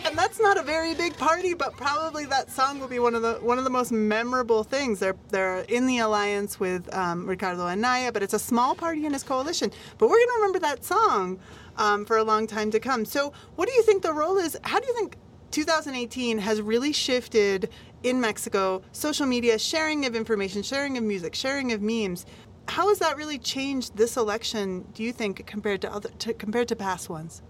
and 0.07 0.17
that's 0.17 0.39
not 0.39 0.57
a 0.57 0.63
very 0.63 0.95
big 0.95 1.17
party, 1.17 1.53
but 1.53 1.75
probably 1.75 2.23
that 2.27 2.49
song 2.49 2.79
will 2.79 2.87
be 2.87 2.99
one 2.99 3.13
of 3.13 3.23
the 3.23 3.33
one 3.41 3.57
of 3.57 3.65
the 3.65 3.69
most 3.69 3.91
memorable 3.91 4.63
things. 4.63 4.99
They're 4.99 5.17
they're 5.31 5.65
in 5.67 5.85
the 5.85 5.99
alliance 5.99 6.57
with 6.57 6.87
um, 6.95 7.27
Ricardo 7.27 7.63
Anaya, 7.63 8.13
but 8.13 8.23
it's 8.23 8.33
a 8.33 8.39
small 8.39 8.73
party 8.73 9.05
in 9.05 9.11
his 9.11 9.23
coalition. 9.23 9.69
But 9.97 10.07
we're 10.07 10.15
going 10.15 10.29
to 10.29 10.35
remember 10.35 10.59
that 10.59 10.85
song 10.85 11.39
um, 11.75 12.05
for 12.05 12.15
a 12.15 12.23
long 12.23 12.47
time 12.47 12.71
to 12.71 12.79
come. 12.79 13.03
So, 13.03 13.33
what 13.57 13.67
do 13.67 13.73
you 13.73 13.83
think 13.83 14.01
the 14.01 14.13
role 14.13 14.37
is? 14.37 14.57
How 14.63 14.79
do 14.79 14.87
you 14.87 14.93
think 14.95 15.17
2018 15.51 16.37
has 16.37 16.61
really 16.61 16.93
shifted 16.93 17.69
in 18.03 18.19
Mexico? 18.19 18.81
Social 18.91 19.25
media, 19.25 19.57
sharing 19.59 20.05
of 20.05 20.15
information, 20.15 20.63
sharing 20.63 20.97
of 20.97 21.03
music, 21.03 21.35
sharing 21.35 21.71
of 21.71 21.81
memes. 21.81 22.25
How 22.67 22.89
has 22.89 22.99
that 22.99 23.17
really 23.17 23.37
changed 23.37 23.97
this 23.97 24.17
election? 24.17 24.85
Do 24.93 25.03
you 25.03 25.11
think 25.11 25.45
compared 25.45 25.81
to 25.81 25.91
other 25.91 26.09
to, 26.19 26.33
compared 26.33 26.67
to 26.69 26.75
past 26.75 27.09
ones? 27.09 27.41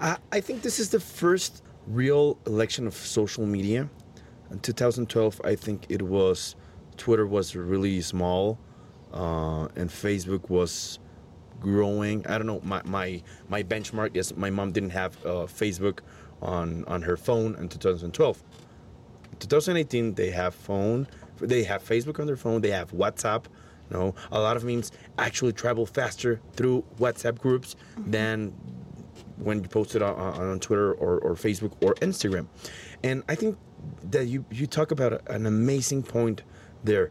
I, 0.00 0.16
I 0.32 0.40
think 0.40 0.62
this 0.62 0.80
is 0.80 0.90
the 0.90 1.00
first 1.00 1.62
real 1.86 2.38
election 2.46 2.86
of 2.86 2.94
social 2.94 3.46
media. 3.46 3.88
In 4.50 4.58
2012, 4.60 5.40
I 5.44 5.54
think 5.54 5.86
it 5.88 6.02
was 6.02 6.56
Twitter 6.96 7.26
was 7.26 7.56
really 7.56 8.00
small, 8.00 8.58
uh, 9.12 9.68
and 9.76 9.90
Facebook 9.90 10.48
was 10.48 10.98
growing. 11.60 12.26
I 12.26 12.38
don't 12.38 12.46
know. 12.46 12.60
My 12.62 12.82
my 12.84 13.22
my 13.48 13.62
benchmark 13.62 14.16
is 14.16 14.36
my 14.36 14.50
mom 14.50 14.72
didn't 14.72 14.90
have 14.90 15.16
uh, 15.24 15.46
Facebook 15.46 16.00
on 16.42 16.84
on 16.86 17.02
her 17.02 17.16
phone 17.16 17.54
in 17.56 17.68
2012. 17.68 18.42
2018 19.46 20.14
they 20.14 20.30
have 20.30 20.54
phone 20.54 21.06
they 21.38 21.64
have 21.64 21.82
facebook 21.82 22.18
on 22.20 22.26
their 22.26 22.36
phone 22.36 22.60
they 22.60 22.70
have 22.70 22.92
whatsapp 22.92 23.44
you 23.90 23.96
know. 23.96 24.14
A 24.32 24.40
lot 24.40 24.56
of 24.56 24.64
memes 24.64 24.92
actually 25.18 25.52
travel 25.52 25.86
faster 25.86 26.40
through 26.54 26.84
whatsapp 26.98 27.38
groups 27.38 27.76
mm-hmm. 27.96 28.10
than 28.10 28.48
when 29.36 29.62
you 29.62 29.68
post 29.68 29.94
it 29.94 30.02
on, 30.02 30.14
on 30.14 30.48
on 30.48 30.60
twitter 30.60 30.92
or, 30.94 31.18
or 31.18 31.34
facebook 31.34 31.72
or 31.82 31.94
instagram. 31.96 32.46
And 33.02 33.22
i 33.28 33.34
think 33.34 33.58
that 34.02 34.26
you 34.26 34.44
you 34.50 34.66
talk 34.66 34.90
about 34.90 35.28
an 35.28 35.46
amazing 35.46 36.02
point 36.02 36.42
there. 36.82 37.10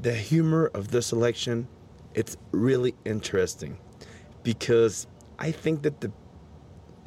The 0.00 0.12
humor 0.12 0.70
of 0.74 0.90
this 0.90 1.12
election 1.12 1.68
it's 2.14 2.36
really 2.52 2.94
interesting 3.04 3.78
because 4.42 5.06
i 5.38 5.50
think 5.50 5.82
that 5.82 6.00
the 6.00 6.10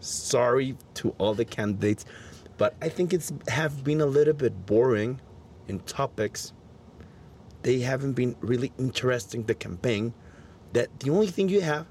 sorry 0.02 0.78
to 0.96 1.10
all 1.18 1.34
the 1.34 1.46
candidates, 1.46 2.06
but 2.60 2.76
I 2.82 2.90
think 2.90 3.14
it's 3.14 3.34
have 3.48 3.84
been 3.84 4.02
a 4.02 4.06
little 4.06 4.36
bit 4.36 4.68
boring 4.68 5.22
in 5.68 5.80
topics. 5.80 6.54
They 7.64 7.80
haven't 7.80 8.14
been 8.14 8.36
really 8.42 8.72
interesting 8.78 9.44
the 9.46 9.56
campaign. 9.56 10.14
That 10.74 11.00
the 11.00 11.10
only 11.10 11.28
thing 11.28 11.50
you 11.50 11.62
have 11.62 11.88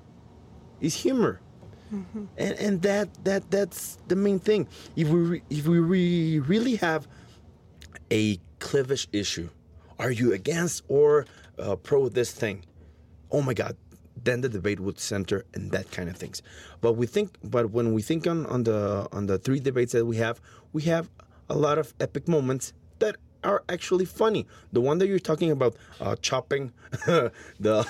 is 0.81 0.95
humor, 0.95 1.41
and 1.91 2.55
and 2.65 2.83
that 2.83 3.09
that 3.25 3.51
that's 3.51 3.99
the 4.07 4.15
main 4.15 4.39
thing. 4.39 4.69
If 4.95 5.09
we 5.09 5.19
re- 5.19 5.43
if 5.51 5.67
we 5.67 5.79
re- 5.81 6.39
really 6.39 6.77
have 6.77 7.09
a 8.13 8.39
clivish 8.61 9.09
issue, 9.11 9.49
are 9.99 10.13
you 10.13 10.33
against 10.33 10.85
or 10.89 11.27
uh, 11.59 11.75
pro 11.75 12.09
this 12.09 12.31
thing? 12.31 12.65
oh 13.31 13.43
my 13.43 13.55
god 13.55 13.77
then 14.29 14.41
the 14.43 14.49
debate 14.49 14.81
would 14.81 14.99
center 14.99 15.45
in 15.55 15.71
that 15.71 15.91
kind 15.91 16.09
of 16.09 16.17
things. 16.17 16.43
But 16.81 16.93
we 17.01 17.07
think 17.07 17.29
but 17.43 17.71
when 17.71 17.93
we 17.95 18.03
think 18.03 18.27
on, 18.27 18.47
on 18.47 18.65
the 18.65 19.09
on 19.13 19.27
the 19.27 19.39
three 19.39 19.61
debates 19.61 19.93
that 19.93 20.05
we 20.07 20.17
have 20.19 20.41
we 20.73 20.83
have 20.83 21.09
a 21.49 21.57
lot 21.57 21.79
of 21.79 21.95
epic 22.01 22.29
moments 22.29 22.73
that 22.99 23.17
are 23.45 23.63
actually 23.69 24.05
funny. 24.05 24.47
The 24.73 24.81
one 24.81 24.99
that 24.99 25.07
you're 25.09 25.27
talking 25.33 25.51
about 25.51 25.77
uh, 26.01 26.17
chopping 26.21 26.73
the 27.07 27.33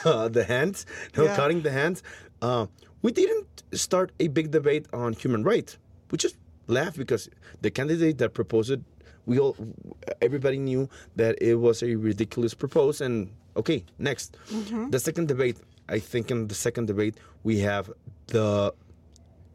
uh, 0.05 0.29
the 0.39 0.45
hands 0.45 0.87
no, 1.17 1.25
Yeah. 1.27 1.37
cutting 1.37 1.63
the 1.63 1.71
hands 1.73 2.03
uh, 2.43 2.67
we 3.03 3.11
didn't 3.13 3.63
start 3.73 4.13
a 4.21 4.29
big 4.29 4.51
debate 4.51 4.87
on 4.93 5.13
human 5.13 5.43
rights. 5.43 5.79
We 6.11 6.19
just 6.19 6.37
laughed 6.67 6.99
because 6.99 7.29
the 7.63 7.71
candidate 7.71 8.19
that 8.19 8.35
proposed 8.35 8.71
it 8.71 8.81
we 9.27 9.39
all 9.39 9.57
everybody 10.23 10.59
knew 10.59 10.89
that 11.17 11.35
it 11.43 11.57
was 11.57 11.83
a 11.83 11.95
ridiculous 11.97 12.55
propose 12.55 13.01
and 13.01 13.31
okay 13.57 13.85
next. 13.99 14.37
The 14.91 14.99
second 14.99 15.29
debate 15.29 15.57
i 15.89 15.99
think 15.99 16.31
in 16.31 16.49
the 16.49 16.55
second 16.55 16.87
debate 16.87 17.17
we 17.45 17.59
have 17.61 17.91
the 18.29 18.73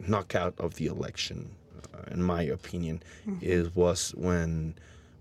knockout 0.07 0.53
of 0.59 0.75
the 0.75 0.87
election 0.87 1.49
uh, 1.93 2.11
in 2.13 2.21
my 2.21 2.41
opinion. 2.43 3.01
It 3.41 3.75
was 3.75 4.13
when 4.17 4.75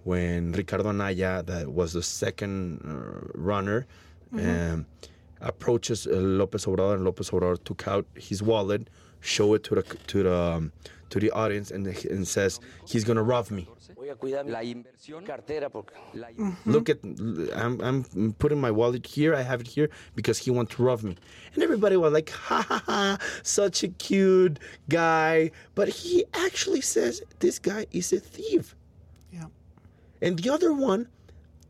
when 0.04 0.52
ricardo 0.52 0.88
anaya 0.88 1.42
that 1.46 1.68
was 1.72 1.92
the 1.92 2.02
second 2.02 2.80
uh, 2.84 3.30
runner 3.34 3.86
um, 4.32 4.86
approaches 5.40 6.06
uh, 6.06 6.10
lopez 6.16 6.64
obrador 6.66 6.94
and 6.94 7.04
lopez 7.04 7.30
obrador 7.30 7.62
took 7.62 7.86
out 7.86 8.06
his 8.16 8.42
wallet 8.42 8.88
show 9.22 9.54
it 9.54 9.64
to 9.64 9.76
the 9.76 9.82
to 10.08 10.22
the 10.22 10.34
um, 10.34 10.72
to 11.08 11.18
the 11.20 11.30
audience 11.30 11.70
and, 11.70 11.86
and 11.86 12.26
says 12.28 12.60
he's 12.86 13.04
gonna 13.04 13.22
rob 13.22 13.50
me. 13.50 13.66
Voy 13.96 14.10
a 14.10 14.16
cuidar 14.16 14.44
la 14.48 14.62
inversión 14.64 15.24
cartera 15.24 15.70
porque 15.70 15.92
la 16.14 16.28
look 16.66 16.88
at 16.90 16.98
I'm, 17.54 17.80
I'm 17.80 18.32
putting 18.38 18.60
my 18.60 18.70
wallet 18.70 19.06
here 19.06 19.32
i 19.32 19.42
have 19.42 19.60
it 19.60 19.68
here 19.68 19.88
because 20.16 20.38
he 20.38 20.50
wants 20.50 20.74
to 20.74 20.82
rob 20.82 21.02
me. 21.02 21.16
And 21.54 21.62
everybody 21.62 21.96
was 21.96 22.12
like 22.12 22.30
ha 22.30 22.62
ha 22.62 22.82
ha 22.84 23.18
such 23.44 23.84
a 23.84 23.88
cute 23.88 24.58
guy. 24.88 25.52
But 25.76 25.88
he 25.88 26.24
actually 26.34 26.80
says 26.80 27.22
this 27.38 27.58
guy 27.60 27.86
is 27.92 28.12
a 28.12 28.18
thief. 28.20 28.74
Yeah. 29.32 29.46
and 30.20 30.38
the 30.38 30.50
other 30.50 30.72
one 30.72 31.08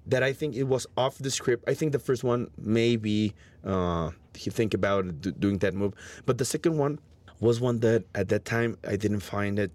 that 0.07 0.23
i 0.23 0.33
think 0.33 0.57
it 0.57 0.65
was 0.65 0.85
off 0.97 1.19
the 1.19 1.31
script 1.31 1.62
i 1.69 1.75
think 1.75 1.93
the 1.93 1.99
first 2.09 2.25
one 2.25 2.51
maybe 2.59 3.35
uh 3.65 4.11
he 4.35 4.51
think 4.51 4.75
about 4.75 5.21
d- 5.21 5.33
doing 5.38 5.59
that 5.59 5.75
move. 5.75 5.93
But 6.27 6.38
the 6.38 6.45
second 6.45 6.79
one 6.79 6.99
was 7.42 7.61
one 7.61 7.78
that 7.81 8.02
at 8.14 8.26
that 8.33 8.44
time 8.55 8.70
i 8.92 8.96
didn't 9.02 9.24
find 9.35 9.59
it 9.59 9.72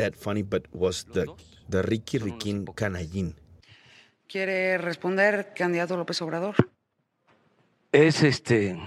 that 0.00 0.12
funny 0.24 0.42
but 0.42 0.62
was 0.72 0.96
the 1.14 1.24
the 1.68 1.80
ricky 1.92 2.18
riquín 2.18 2.64
canallín 2.80 3.28
¿Quiere 4.30 4.78
responder, 4.78 5.52
candidato 5.56 5.96
López 5.96 6.22
Obrador? 6.22 6.54
Es 7.90 8.22
este. 8.22 8.78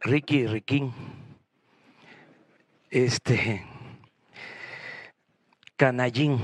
Ricky 0.00 0.46
Riquín. 0.46 0.90
Este. 2.90 3.62
Canallín. 5.76 6.38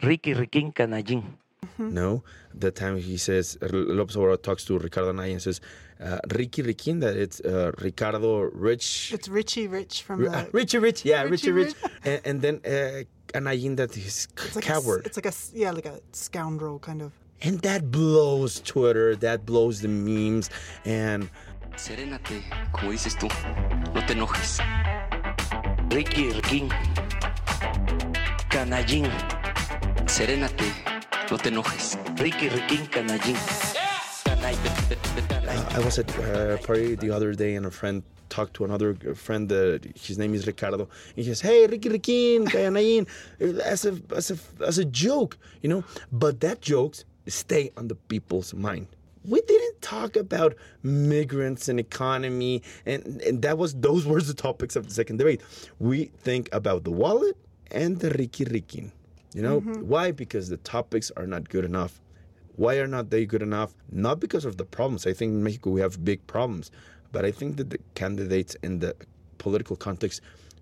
Ricky 0.00 0.34
Riquín 0.34 0.70
Canallín. 0.74 1.38
No, 1.78 2.24
the 2.52 2.70
time 2.70 2.98
he 2.98 3.16
says 3.16 3.56
Lopez 3.62 4.16
Obrador 4.16 4.42
talks 4.42 4.66
to 4.66 4.78
Ricardo 4.78 5.10
Anaya 5.10 5.32
and 5.32 5.42
says 5.42 5.62
uh, 6.02 6.18
Ricky 6.34 6.62
Riquín 6.62 7.00
that 7.00 7.16
it's 7.16 7.40
uh, 7.40 7.72
Ricardo 7.78 8.40
Rich. 8.40 9.12
It's 9.12 9.28
Richie 9.28 9.68
Rich 9.68 10.02
from 10.02 10.20
Ri- 10.20 10.28
the. 10.28 10.48
Richie 10.52 10.78
Rich, 10.78 11.04
yeah, 11.04 11.22
Richie, 11.22 11.52
Richie 11.52 11.74
Rich, 11.82 11.92
and, 12.04 12.20
and 12.24 12.42
then 12.42 12.60
uh, 12.64 13.04
Anayin 13.38 13.76
that 13.76 13.94
he's 13.94 14.28
it's 14.36 14.56
like 14.56 14.68
a 14.68 14.72
s- 14.72 14.82
coward, 14.84 15.06
it's 15.06 15.16
like 15.16 15.26
a 15.26 15.28
s- 15.28 15.50
yeah, 15.54 15.70
like 15.70 15.86
a 15.86 16.00
scoundrel 16.12 16.78
kind 16.78 17.02
of. 17.02 17.12
and 17.42 17.60
that 17.60 17.90
blows 17.90 18.60
Twitter, 18.60 19.16
that 19.16 19.44
blows 19.44 19.80
the 19.80 19.88
memes, 19.88 20.50
and 20.84 21.28
Serénate, 21.76 22.42
como 22.72 22.92
dices 22.92 23.16
tú. 23.16 23.28
No 23.94 24.00
te 24.06 24.14
enojes. 24.14 24.60
Ricky 25.92 26.30
Riquín. 26.32 26.70
Canallín. 28.50 29.10
Serénate, 30.06 30.70
no 31.30 31.36
te 31.36 31.48
enojes. 31.50 31.98
Ricky 32.18 32.48
Riquín 32.48 32.88
Canallín. 32.90 33.36
Uh, 34.44 35.64
I 35.70 35.78
was 35.78 35.98
at 35.98 36.10
a 36.18 36.60
party 36.62 36.96
the 36.96 37.10
other 37.10 37.32
day, 37.32 37.54
and 37.54 37.64
a 37.64 37.70
friend 37.70 38.02
talked 38.28 38.52
to 38.54 38.64
another 38.66 38.94
friend. 39.14 39.50
Uh, 39.50 39.78
his 39.94 40.18
name 40.18 40.34
is 40.34 40.46
Ricardo. 40.46 40.80
And 40.80 41.16
he 41.16 41.24
says, 41.24 41.40
"Hey, 41.40 41.66
Ricky 41.66 41.88
Riquín, 41.88 42.44
Gayanayin," 42.54 43.08
as 43.62 43.86
a 43.86 43.98
as 44.14 44.30
a 44.30 44.36
as 44.62 44.76
a 44.76 44.84
joke, 44.84 45.38
you 45.62 45.70
know. 45.70 45.82
But 46.12 46.40
that 46.40 46.60
jokes 46.60 47.06
stay 47.26 47.72
on 47.78 47.88
the 47.88 47.94
people's 47.94 48.52
mind. 48.52 48.88
We 49.24 49.40
didn't 49.40 49.80
talk 49.80 50.14
about 50.14 50.54
migrants 50.82 51.70
and 51.70 51.80
economy, 51.80 52.62
and, 52.84 53.22
and 53.22 53.40
that 53.40 53.56
was 53.56 53.72
those 53.72 54.04
were 54.04 54.20
the 54.20 54.34
topics 54.34 54.76
of 54.76 54.86
the 54.88 54.92
second 54.92 55.16
debate. 55.16 55.40
We 55.78 56.10
think 56.18 56.50
about 56.52 56.84
the 56.84 56.90
wallet 56.90 57.38
and 57.70 57.98
the 57.98 58.10
Ricky 58.10 58.44
Riquín. 58.44 58.90
You 59.34 59.40
know 59.40 59.60
why? 59.60 60.12
Because 60.12 60.50
the 60.50 60.58
topics 60.58 61.10
are 61.16 61.26
not 61.26 61.48
good 61.48 61.64
enough. 61.64 61.98
Why 62.56 62.76
are 62.76 62.86
not 62.86 63.10
they 63.10 63.26
good 63.26 63.42
enough? 63.42 63.74
Not 63.90 64.20
because 64.20 64.44
of 64.44 64.56
the 64.56 64.64
problems. 64.64 65.06
I 65.06 65.12
think 65.12 65.30
in 65.30 65.42
Mexico 65.42 65.70
we 65.70 65.80
have 65.80 66.04
big 66.04 66.24
problems, 66.26 66.70
but 67.12 67.24
I 67.24 67.30
think 67.32 67.56
that 67.56 67.70
the 67.70 67.78
candidates 67.94 68.56
in 68.62 68.78
the 68.78 68.94
political 69.38 69.76
context 69.76 70.20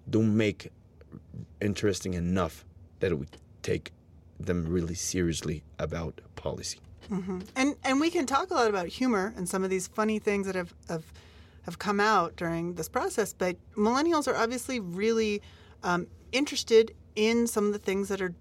don't 0.09 0.37
make 0.37 0.70
interesting 1.61 2.14
enough 2.14 2.64
that 3.00 3.16
we 3.18 3.26
take 3.62 3.92
them 4.40 4.66
really 4.68 4.94
seriously 4.94 5.62
about 5.78 6.20
policy. 6.35 6.81
And 7.57 7.76
and 7.85 8.00
we 8.00 8.11
can 8.11 8.26
talk 8.26 8.50
a 8.50 8.55
lot 8.55 8.68
about 8.68 8.87
humor 8.87 9.35
and 9.37 9.48
some 9.48 9.64
of 9.64 9.70
these 9.70 9.87
funny 9.88 10.18
things 10.18 10.46
that 10.46 10.55
have 10.55 10.72
have, 10.88 11.05
have 11.62 11.78
come 11.78 12.00
out 12.00 12.37
during 12.37 12.74
this 12.74 12.88
process. 12.88 13.33
But 13.33 13.57
millennials 13.76 14.26
are 14.28 14.37
obviously 14.37 14.81
really 14.81 15.42
um, 15.83 16.07
interested 16.33 16.94
in 17.14 17.46
some 17.46 17.66
of 17.66 17.72
the 17.72 17.78
things 17.78 18.09
that 18.09 18.20
are 18.22 18.35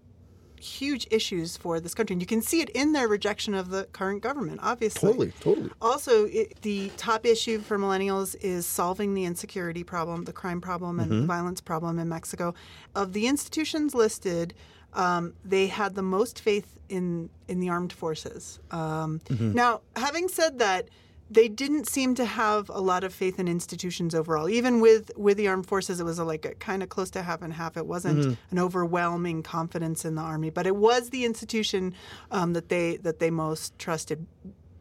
huge 0.61 1.07
issues 1.11 1.57
for 1.57 1.79
this 1.79 1.93
country. 1.93 2.13
And 2.13 2.21
you 2.21 2.27
can 2.27 2.41
see 2.41 2.61
it 2.61 2.69
in 2.69 2.93
their 2.93 3.07
rejection 3.07 3.53
of 3.53 3.69
the 3.69 3.85
current 3.91 4.21
government, 4.21 4.59
obviously. 4.63 5.09
Totally, 5.11 5.31
totally. 5.41 5.69
Also, 5.81 6.25
it, 6.25 6.61
the 6.61 6.89
top 6.97 7.25
issue 7.25 7.59
for 7.59 7.77
millennials 7.77 8.35
is 8.41 8.65
solving 8.65 9.13
the 9.13 9.25
insecurity 9.25 9.83
problem, 9.83 10.23
the 10.25 10.33
crime 10.33 10.61
problem, 10.61 10.99
and 10.99 11.11
Mm-hmm. 11.11 11.25
violence 11.25 11.59
problem 11.61 11.99
in 11.99 12.07
Mexico. 12.07 12.53
Of 12.95 13.11
the 13.13 13.27
institutions 13.27 13.93
listed, 13.93 14.53
um, 14.93 15.33
they 15.43 15.67
had 15.67 15.95
the 15.95 16.01
most 16.03 16.39
faith 16.39 16.77
in 16.89 17.29
in 17.47 17.59
the 17.59 17.69
armed 17.69 17.91
forces. 17.93 18.59
Um, 18.71 19.19
Mm-hmm. 19.25 19.53
Now, 19.53 19.81
having 19.95 20.27
said 20.29 20.59
that, 20.59 20.87
they 21.31 21.47
didn't 21.47 21.87
seem 21.87 22.13
to 22.15 22.25
have 22.25 22.69
a 22.69 22.81
lot 22.81 23.05
of 23.05 23.13
faith 23.13 23.39
in 23.39 23.47
institutions 23.47 24.13
overall. 24.13 24.49
Even 24.49 24.81
with 24.81 25.11
with 25.15 25.37
the 25.37 25.47
armed 25.47 25.65
forces, 25.65 25.99
it 26.01 26.03
was 26.03 26.19
a, 26.19 26.25
like 26.25 26.43
a, 26.45 26.53
kind 26.55 26.83
of 26.83 26.89
close 26.89 27.09
to 27.11 27.21
half 27.23 27.41
and 27.41 27.53
half. 27.53 27.77
It 27.77 27.87
wasn't 27.87 28.19
Mm-hmm. 28.19 28.33
an 28.51 28.59
overwhelming 28.59 29.41
confidence 29.41 30.03
in 30.03 30.15
the 30.15 30.21
army, 30.21 30.49
but 30.49 30.67
it 30.67 30.75
was 30.75 31.09
the 31.11 31.23
institution 31.25 31.93
um, 32.31 32.53
that 32.53 32.67
they 32.67 32.97
that 32.97 33.19
they 33.19 33.31
most 33.31 33.79
trusted. 33.79 34.27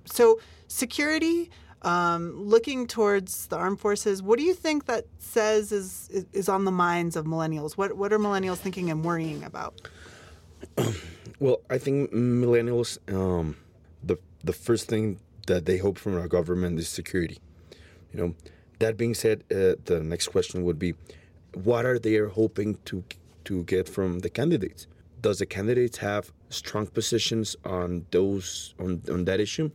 So 0.07 0.41
security, 0.67 1.51
um, 1.83 2.33
looking 2.43 2.87
towards 2.89 3.47
the 3.47 3.57
armed 3.57 3.79
forces. 3.79 4.21
What 4.23 4.39
do 4.39 4.45
you 4.45 4.55
think 4.55 4.87
that 4.87 5.05
says 5.19 5.71
is, 5.71 6.09
is 6.11 6.27
is 6.33 6.49
on 6.49 6.65
the 6.65 6.73
minds 6.73 7.15
of 7.15 7.25
millennials? 7.27 7.73
What 7.77 7.97
what 7.97 8.13
are 8.13 8.19
millennials 8.19 8.59
thinking 8.59 8.91
and 8.91 9.05
worrying 9.05 9.45
about? 9.45 9.75
Well, 11.39 11.63
I 11.71 11.79
think 11.79 12.13
millennials, 12.13 12.99
um, 13.09 13.57
the 14.05 14.19
the 14.45 14.53
first 14.53 14.89
thing 14.89 15.19
that 15.51 15.67
they 15.67 15.79
hope 15.79 15.99
from 15.99 16.15
our 16.17 16.29
government 16.29 16.79
is 16.79 16.89
security. 16.89 17.39
You 18.13 18.21
know, 18.21 18.35
that 18.79 18.97
being 18.97 19.15
said, 19.15 19.43
uh, 19.51 19.75
the 19.85 20.01
next 20.01 20.29
question 20.29 20.63
would 20.63 20.79
be, 20.79 20.95
what 21.55 21.85
are 21.85 21.99
they 21.99 22.17
hoping 22.19 22.79
to 22.87 23.03
to 23.49 23.65
get 23.65 23.89
from 23.89 24.21
the 24.21 24.31
candidates? 24.31 24.87
Does 25.21 25.39
the 25.41 25.47
candidates 25.47 25.99
have 25.99 26.33
strong 26.51 26.87
positions 26.87 27.57
on 27.65 28.07
those 28.13 28.75
on, 28.79 29.03
on 29.11 29.25
that 29.25 29.41
issue? 29.41 29.71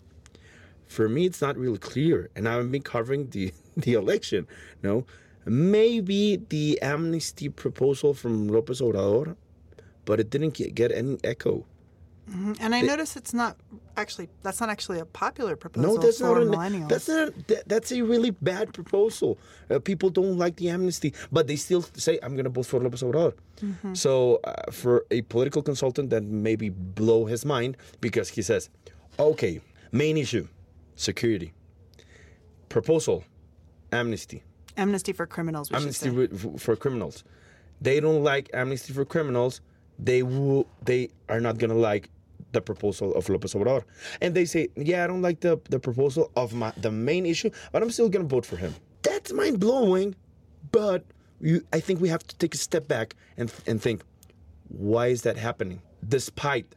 For 0.87 1.09
me, 1.09 1.25
it's 1.25 1.41
not 1.41 1.57
really 1.57 1.81
clear, 1.91 2.29
and 2.35 2.47
I've 2.47 2.71
been 2.71 2.87
covering 2.95 3.29
the 3.35 3.51
the 3.85 3.93
election. 3.93 4.47
No, 4.81 5.05
maybe 5.45 6.21
the 6.55 6.81
amnesty 6.81 7.49
proposal 7.49 8.13
from 8.13 8.47
Lopez 8.47 8.79
Obrador, 8.79 9.35
but 10.05 10.21
it 10.21 10.29
didn't 10.29 10.53
get, 10.53 10.73
get 10.73 10.91
any 10.93 11.17
echo. 11.23 11.65
And 12.59 12.73
I 12.73 12.81
notice 12.81 13.15
it's 13.15 13.33
not 13.33 13.55
actually 13.97 14.29
that's 14.41 14.59
not 14.59 14.69
actually 14.69 14.99
a 14.99 15.05
popular 15.05 15.55
proposal 15.55 15.95
No, 15.95 16.01
that's 16.01 16.17
for 16.19 16.43
not. 16.43 16.57
Millennials. 16.57 16.89
that's 16.89 17.07
not. 17.07 17.47
That, 17.47 17.69
that's 17.69 17.91
a 17.91 18.01
really 18.01 18.31
bad 18.31 18.73
proposal. 18.73 19.37
Uh, 19.69 19.77
people 19.79 20.09
don't 20.09 20.37
like 20.37 20.55
the 20.55 20.69
amnesty, 20.69 21.13
but 21.31 21.45
they 21.47 21.55
still 21.55 21.83
say, 21.93 22.17
"I'm 22.23 22.33
going 22.33 22.45
to 22.45 22.49
vote 22.49 22.65
for 22.65 22.79
Lopez 22.79 23.03
Obrador." 23.03 23.33
Mm-hmm. 23.61 23.93
So, 23.93 24.39
uh, 24.43 24.71
for 24.71 25.05
a 25.11 25.21
political 25.23 25.61
consultant, 25.61 26.09
that 26.09 26.23
maybe 26.23 26.69
blow 26.69 27.25
his 27.25 27.45
mind 27.45 27.77
because 28.01 28.29
he 28.29 28.41
says, 28.41 28.69
"Okay, 29.19 29.61
main 29.91 30.17
issue, 30.17 30.47
security. 30.95 31.53
Proposal, 32.69 33.23
amnesty. 33.91 34.43
amnesty 34.77 35.13
for 35.13 35.25
criminals. 35.27 35.71
Amnesty 35.71 36.09
wi- 36.09 36.57
for 36.57 36.75
criminals. 36.75 37.23
They 37.81 37.99
don't 37.99 38.23
like 38.23 38.49
amnesty 38.53 38.93
for 38.93 39.05
criminals. 39.05 39.61
They 39.99 40.23
will. 40.23 40.65
They 40.83 41.09
are 41.29 41.39
not 41.39 41.57
gonna 41.59 41.75
like 41.75 42.09
the 42.51 42.61
proposal 42.61 43.13
of 43.15 43.27
Lopez 43.29 43.53
Obrador, 43.53 43.83
and 44.21 44.33
they 44.35 44.45
say, 44.45 44.69
"Yeah, 44.75 45.03
I 45.03 45.07
don't 45.07 45.21
like 45.21 45.41
the 45.41 45.59
the 45.69 45.79
proposal 45.79 46.31
of 46.35 46.53
my 46.53 46.71
the 46.77 46.91
main 46.91 47.25
issue, 47.25 47.49
but 47.71 47.81
I'm 47.81 47.91
still 47.91 48.09
gonna 48.09 48.25
vote 48.25 48.45
for 48.45 48.57
him." 48.57 48.73
That's 49.03 49.31
mind 49.33 49.59
blowing, 49.59 50.15
but 50.71 51.03
you, 51.41 51.61
I 51.73 51.79
think 51.79 52.01
we 52.01 52.09
have 52.09 52.25
to 52.25 52.35
take 52.37 52.53
a 52.55 52.57
step 52.57 52.87
back 52.87 53.15
and 53.37 53.51
and 53.67 53.81
think, 53.81 54.03
why 54.69 55.07
is 55.07 55.21
that 55.23 55.37
happening? 55.37 55.81
Despite 56.07 56.75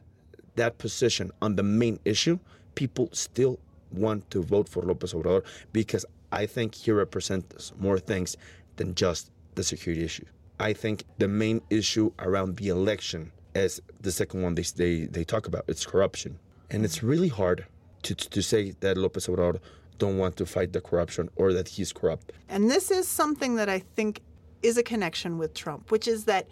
that 0.55 0.77
position 0.77 1.31
on 1.41 1.55
the 1.55 1.63
main 1.63 1.99
issue, 2.05 2.39
people 2.75 3.09
still 3.13 3.59
want 3.91 4.29
to 4.31 4.43
vote 4.43 4.69
for 4.69 4.83
Lopez 4.83 5.13
Obrador 5.13 5.43
because 5.73 6.05
I 6.31 6.45
think 6.45 6.75
he 6.75 6.91
represents 6.91 7.73
more 7.79 7.99
things 7.99 8.37
than 8.75 8.93
just 8.95 9.31
the 9.55 9.63
security 9.63 10.03
issue. 10.03 10.25
I 10.59 10.73
think 10.73 11.05
the 11.17 11.27
main 11.27 11.61
issue 11.69 12.11
around 12.19 12.57
the 12.57 12.67
election 12.67 13.31
is 13.55 13.81
the 13.99 14.11
second 14.11 14.41
one 14.41 14.55
they, 14.55 14.63
they, 14.75 15.05
they 15.05 15.23
talk 15.23 15.47
about. 15.47 15.65
It's 15.67 15.85
corruption. 15.85 16.39
And 16.69 16.85
it's 16.85 17.01
really 17.01 17.29
hard 17.29 17.65
to, 18.03 18.15
to 18.15 18.41
say 18.41 18.71
that 18.79 18.97
Lopez 18.97 19.27
Obrador 19.27 19.59
don't 19.97 20.17
want 20.17 20.37
to 20.37 20.45
fight 20.45 20.73
the 20.73 20.81
corruption 20.81 21.29
or 21.35 21.53
that 21.53 21.69
he's 21.69 21.91
corrupt. 21.91 22.31
And 22.47 22.69
this 22.69 22.89
is 22.89 23.07
something 23.07 23.55
that 23.55 23.69
I 23.69 23.79
think 23.79 24.21
is 24.61 24.77
a 24.77 24.83
connection 24.83 25.37
with 25.37 25.53
Trump, 25.53 25.91
which 25.91 26.07
is 26.07 26.25
that 26.25 26.47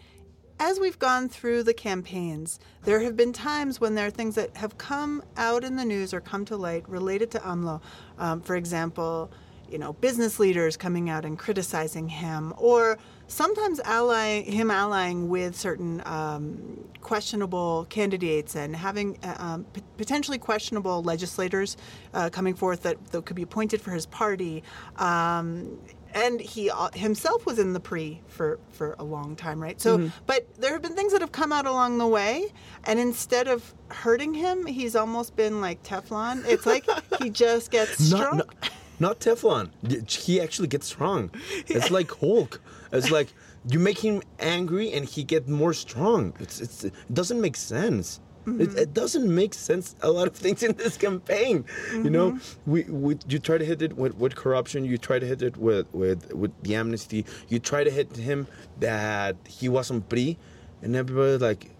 as 0.60 0.80
we've 0.80 0.98
gone 0.98 1.30
through 1.30 1.64
the 1.64 1.74
campaigns, 1.74 2.60
there 2.84 3.00
have 3.02 3.16
been 3.16 3.32
times 3.32 3.80
when 3.80 3.96
there 3.96 4.08
are 4.08 4.12
things 4.12 4.36
that 4.36 4.56
have 4.58 4.78
come 4.78 5.24
out 5.38 5.64
in 5.64 5.76
the 5.76 5.86
news 5.86 6.14
or 6.14 6.20
come 6.20 6.46
to 6.46 6.58
light 6.58 6.88
related 6.90 7.30
to 7.32 7.40
AMLO. 7.40 7.82
Um, 8.18 8.42
for 8.42 8.56
example, 8.56 9.32
you 9.69 9.77
know, 9.77 9.93
business 9.93 10.39
leaders 10.39 10.77
coming 10.77 11.10
out 11.10 11.25
and 11.25 11.38
criticizing 11.38 12.08
him, 12.10 12.53
or 12.58 12.97
sometimes 13.27 13.80
ally 13.82 14.41
him 14.41 14.71
allying 14.71 15.30
with 15.30 15.56
certain 15.56 16.01
um, 16.06 16.84
questionable 17.01 17.86
candidates 17.89 18.56
and 18.56 18.75
having 18.75 19.17
uh, 19.23 19.36
um, 19.38 19.63
p- 19.73 19.82
potentially 19.97 20.38
questionable 20.38 21.03
legislators 21.03 21.77
uh, 22.13 22.30
coming 22.30 22.53
forth 22.53 22.84
that, 22.84 23.03
that 23.12 23.25
could 23.25 23.36
be 23.36 23.43
appointed 23.43 23.82
for 23.82 23.91
his 23.91 24.06
party. 24.06 24.63
Um, 24.97 25.77
and 26.13 26.39
he 26.39 26.69
uh, 26.69 26.89
himself 26.93 27.45
was 27.45 27.60
in 27.60 27.73
the 27.73 27.80
PRI 27.80 28.21
for, 28.27 28.60
for 28.69 28.95
a 28.97 29.03
long 29.03 29.36
time, 29.36 29.62
right? 29.62 29.80
So, 29.80 29.97
but 30.25 30.47
there 30.56 30.71
have 30.71 30.82
been 30.82 30.95
things 30.95 31.12
that 31.12 31.21
have 31.21 31.34
come 31.34 31.51
out 31.51 31.65
along 31.67 31.97
the 31.97 32.08
way, 32.08 32.51
and 32.86 32.97
instead 32.97 33.47
of 33.47 33.73
hurting 33.89 34.34
him, 34.34 34.65
he's 34.65 34.95
almost 34.95 35.36
been 35.36 35.62
like 35.62 35.84
Teflon. 35.84 36.45
It's 36.47 36.65
like 36.65 36.88
he 37.21 37.30
just 37.30 37.71
gets 37.71 38.03
strong. 38.03 38.38
Not, 38.62 38.69
not, 39.00 39.20
Teflon. 39.20 39.70
He 40.10 40.42
actually 40.42 40.68
gets 40.68 40.88
strong. 40.88 41.32
It's 41.68 41.92
like 41.92 42.12
Hulk. 42.12 42.62
It's 42.92 43.12
like 43.12 43.34
you 43.70 43.80
make 43.80 44.00
him 44.00 44.22
angry 44.40 44.92
and 44.94 45.06
he 45.06 45.24
get 45.24 45.48
more 45.48 45.74
strong. 45.74 46.34
It's, 46.40 46.60
it's 46.60 46.84
it 46.86 46.94
doesn't 47.14 47.40
make 47.40 47.56
sense. 47.56 48.20
It, 48.46 48.50
mm-hmm. 48.50 48.78
it 48.78 48.94
doesn't 48.94 49.34
make 49.34 49.54
sense. 49.54 49.96
A 50.02 50.10
lot 50.10 50.28
of 50.28 50.34
things 50.34 50.64
in 50.64 50.72
this 50.78 50.96
campaign, 50.96 51.66
you 51.92 52.10
know, 52.10 52.32
mm-hmm. 52.32 52.72
we, 52.72 52.84
we 52.84 53.18
you 53.28 53.40
try 53.40 53.58
to 53.58 53.66
hit 53.66 53.82
it 53.82 53.98
with, 53.98 54.16
with 54.16 54.36
corruption. 54.36 54.86
You 54.86 54.98
try 54.98 55.20
to 55.20 55.26
hit 55.26 55.42
it 55.42 55.58
with, 55.58 55.94
with 55.94 56.34
with 56.34 56.54
the 56.64 56.76
amnesty. 56.76 57.26
You 57.50 57.60
try 57.60 57.84
to 57.84 57.92
hit 57.92 58.16
him 58.16 58.48
that 58.80 59.36
he 59.46 59.68
wasn't 59.68 60.10
free, 60.10 60.38
and 60.82 60.96
everybody's 60.96 61.42
like, 61.42 61.72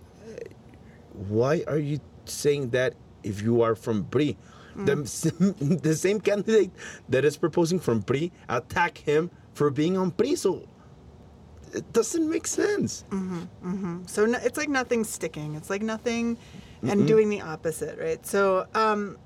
why 1.14 1.64
are 1.68 1.80
you 1.80 2.02
saying 2.26 2.72
that 2.72 2.96
if 3.24 3.42
you 3.42 3.62
are 3.62 3.76
from 3.76 4.06
PRI. 4.06 4.36
The, 4.86 5.80
the 5.82 5.96
same 5.96 6.20
candidate 6.20 6.72
that 7.10 7.26
is 7.26 7.38
proposing 7.38 7.80
from 7.80 8.04
PRI 8.04 8.32
attack 8.50 8.98
him 9.00 9.32
for 9.54 9.70
being 9.70 9.98
on 9.98 10.12
PRI. 10.12 10.36
So 10.36 10.68
it 11.74 11.92
doesn't 11.94 12.30
make 12.30 12.48
sense. 12.48 13.04
Mm-hmm. 13.10 14.06
So 14.06 14.26
no, 14.26 14.40
it's 14.42 14.58
like 14.58 14.70
nothing 14.70 15.04
sticking. 15.04 15.56
It's 15.56 15.70
like 15.70 15.82
nothing, 15.82 16.38
and 16.84 17.08
doing 17.08 17.30
the 17.30 17.42
opposite, 17.42 18.00
right? 18.00 18.26
So, 18.26 18.68
um, 18.74 19.18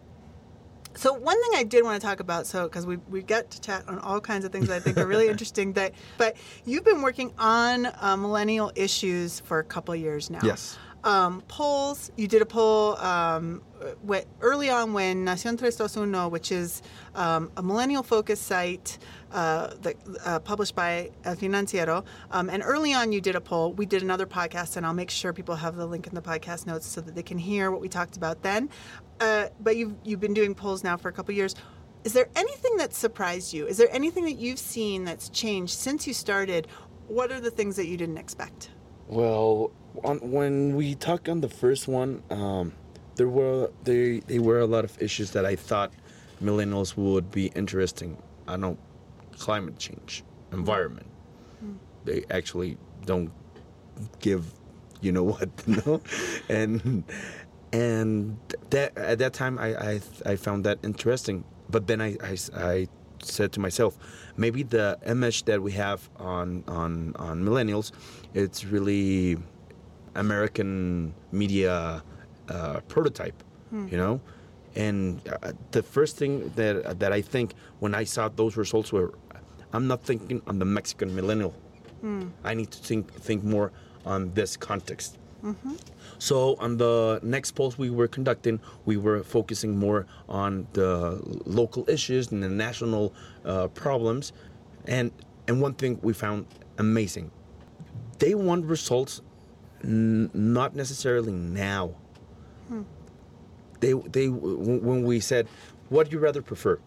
so 0.93 1.13
one 1.13 1.41
thing 1.41 1.51
I 1.59 1.63
did 1.63 1.83
want 1.83 2.01
to 2.01 2.05
talk 2.05 2.19
about, 2.19 2.45
so 2.47 2.63
because 2.63 2.85
we 2.85 2.97
we 3.09 3.21
get 3.21 3.49
to 3.51 3.61
chat 3.61 3.87
on 3.87 3.99
all 3.99 4.19
kinds 4.19 4.45
of 4.45 4.51
things 4.51 4.67
that 4.67 4.75
I 4.75 4.79
think 4.79 4.97
are 4.97 5.07
really 5.07 5.27
interesting. 5.29 5.73
That, 5.73 5.93
but 6.17 6.35
you've 6.65 6.83
been 6.83 7.01
working 7.01 7.33
on 7.37 7.87
uh, 7.99 8.17
millennial 8.17 8.71
issues 8.75 9.39
for 9.41 9.59
a 9.59 9.63
couple 9.63 9.93
of 9.93 9.99
years 9.99 10.29
now. 10.29 10.39
Yes. 10.43 10.77
Um, 11.03 11.41
polls. 11.47 12.11
You 12.15 12.27
did 12.27 12.41
a 12.41 12.45
poll 12.45 12.95
um, 12.97 13.63
early 14.41 14.69
on 14.69 14.93
when 14.93 15.25
Nación 15.25 15.57
321, 15.57 16.29
which 16.29 16.51
is 16.51 16.81
um, 17.15 17.51
a 17.57 17.63
millennial-focused 17.63 18.43
site 18.43 18.99
uh, 19.31 19.73
that 19.81 19.95
uh, 20.25 20.39
published 20.39 20.75
by 20.75 21.09
El 21.23 21.35
Financiero, 21.35 22.05
um, 22.31 22.49
and 22.49 22.61
early 22.63 22.93
on 22.93 23.11
you 23.11 23.21
did 23.21 23.35
a 23.35 23.41
poll. 23.41 23.73
We 23.73 23.85
did 23.85 24.03
another 24.03 24.25
podcast, 24.25 24.77
and 24.77 24.85
I'll 24.85 24.93
make 24.93 25.09
sure 25.09 25.33
people 25.33 25.55
have 25.55 25.75
the 25.75 25.85
link 25.85 26.05
in 26.07 26.13
the 26.13 26.21
podcast 26.21 26.67
notes 26.67 26.85
so 26.85 27.01
that 27.01 27.15
they 27.15 27.23
can 27.23 27.37
hear 27.37 27.71
what 27.71 27.81
we 27.81 27.89
talked 27.89 28.17
about 28.17 28.43
then. 28.43 28.69
Uh, 29.19 29.47
but 29.59 29.77
you've 29.77 29.95
you've 30.03 30.19
been 30.19 30.33
doing 30.33 30.53
polls 30.53 30.83
now 30.83 30.97
for 30.97 31.09
a 31.09 31.13
couple 31.13 31.33
years. 31.33 31.55
Is 32.03 32.13
there 32.13 32.29
anything 32.35 32.77
that 32.77 32.93
surprised 32.93 33.53
you? 33.53 33.67
Is 33.67 33.77
there 33.77 33.89
anything 33.91 34.25
that 34.25 34.37
you've 34.37 34.59
seen 34.59 35.03
that's 35.03 35.29
changed 35.29 35.73
since 35.73 36.07
you 36.07 36.13
started? 36.13 36.67
What 37.07 37.31
are 37.31 37.39
the 37.39 37.51
things 37.51 37.75
that 37.75 37.87
you 37.87 37.97
didn't 37.97 38.17
expect? 38.17 38.69
Well, 39.07 39.71
on, 40.03 40.17
when 40.31 40.75
we 40.75 40.95
talked 40.95 41.29
on 41.29 41.41
the 41.41 41.49
first 41.49 41.87
one, 41.87 42.23
um, 42.29 42.73
there 43.15 43.27
were 43.27 43.71
there, 43.83 44.19
there 44.21 44.41
were 44.41 44.59
a 44.59 44.65
lot 44.65 44.83
of 44.83 45.01
issues 45.01 45.31
that 45.31 45.45
I 45.45 45.55
thought 45.55 45.91
millennials 46.41 46.95
would 46.97 47.31
be 47.31 47.47
interesting. 47.47 48.17
I 48.47 48.51
don't 48.53 48.61
know 48.61 48.77
climate 49.37 49.77
change, 49.77 50.23
environment. 50.51 51.07
They 52.05 52.23
actually 52.29 52.77
don't 53.05 53.31
give, 54.19 54.45
you 55.01 55.11
know 55.11 55.23
what, 55.23 55.49
no, 55.67 56.01
and 56.49 57.03
and 57.71 58.37
that 58.69 58.97
at 58.97 59.19
that 59.19 59.33
time 59.33 59.57
I 59.59 59.75
I, 59.75 60.01
I 60.25 60.35
found 60.35 60.63
that 60.65 60.79
interesting. 60.83 61.43
But 61.69 61.87
then 61.87 62.01
I, 62.01 62.17
I, 62.21 62.37
I 62.53 62.87
said 63.23 63.53
to 63.53 63.59
myself, 63.59 63.97
maybe 64.35 64.63
the 64.63 64.99
image 65.05 65.45
that 65.45 65.61
we 65.61 65.71
have 65.73 66.09
on 66.17 66.63
on 66.67 67.15
on 67.17 67.43
millennials, 67.43 67.91
it's 68.33 68.65
really 68.65 69.37
American 70.15 71.13
media 71.31 72.03
uh, 72.49 72.79
prototype, 72.87 73.43
you 73.71 73.97
know. 73.97 74.19
And 74.75 75.19
uh, 75.27 75.51
the 75.71 75.83
first 75.83 76.17
thing 76.17 76.51
that 76.55 76.99
that 76.99 77.11
I 77.11 77.21
think 77.21 77.53
when 77.79 77.93
I 77.93 78.03
saw 78.05 78.29
those 78.29 78.55
results 78.57 78.91
were, 78.93 79.13
I'm 79.73 79.87
not 79.87 80.03
thinking 80.03 80.41
on 80.47 80.59
the 80.59 80.65
Mexican 80.65 81.15
millennial. 81.15 81.53
I 82.43 82.53
need 82.55 82.71
to 82.71 82.79
think 82.79 83.11
think 83.13 83.43
more 83.43 83.71
on 84.05 84.33
this 84.33 84.57
context. 84.57 85.17
So 86.19 86.55
on 86.59 86.77
the 86.77 87.19
next 87.23 87.51
polls 87.51 87.77
we 87.77 87.89
were 87.89 88.07
conducting, 88.07 88.59
we 88.85 88.95
were 88.97 89.23
focusing 89.23 89.77
more 89.77 90.05
on 90.29 90.67
the 90.73 91.19
local 91.45 91.83
issues 91.89 92.31
and 92.31 92.41
the 92.43 92.49
national 92.49 93.13
uh, 93.45 93.67
problems, 93.69 94.33
and 94.87 95.11
and 95.47 95.61
one 95.61 95.73
thing 95.73 95.99
we 96.03 96.13
found 96.13 96.45
amazing, 96.77 97.31
they 98.19 98.35
want 98.35 98.65
results 98.65 99.21
n- 99.83 100.29
not 100.33 100.75
necessarily 100.75 101.31
now. 101.31 101.95
They 103.79 103.93
they 103.93 104.27
w- 104.27 104.57
when 104.57 105.03
we 105.03 105.19
said, 105.19 105.47
what 105.89 106.09
do 106.09 106.15
you 106.15 106.19
rather 106.19 106.41
prefer, 106.41 106.79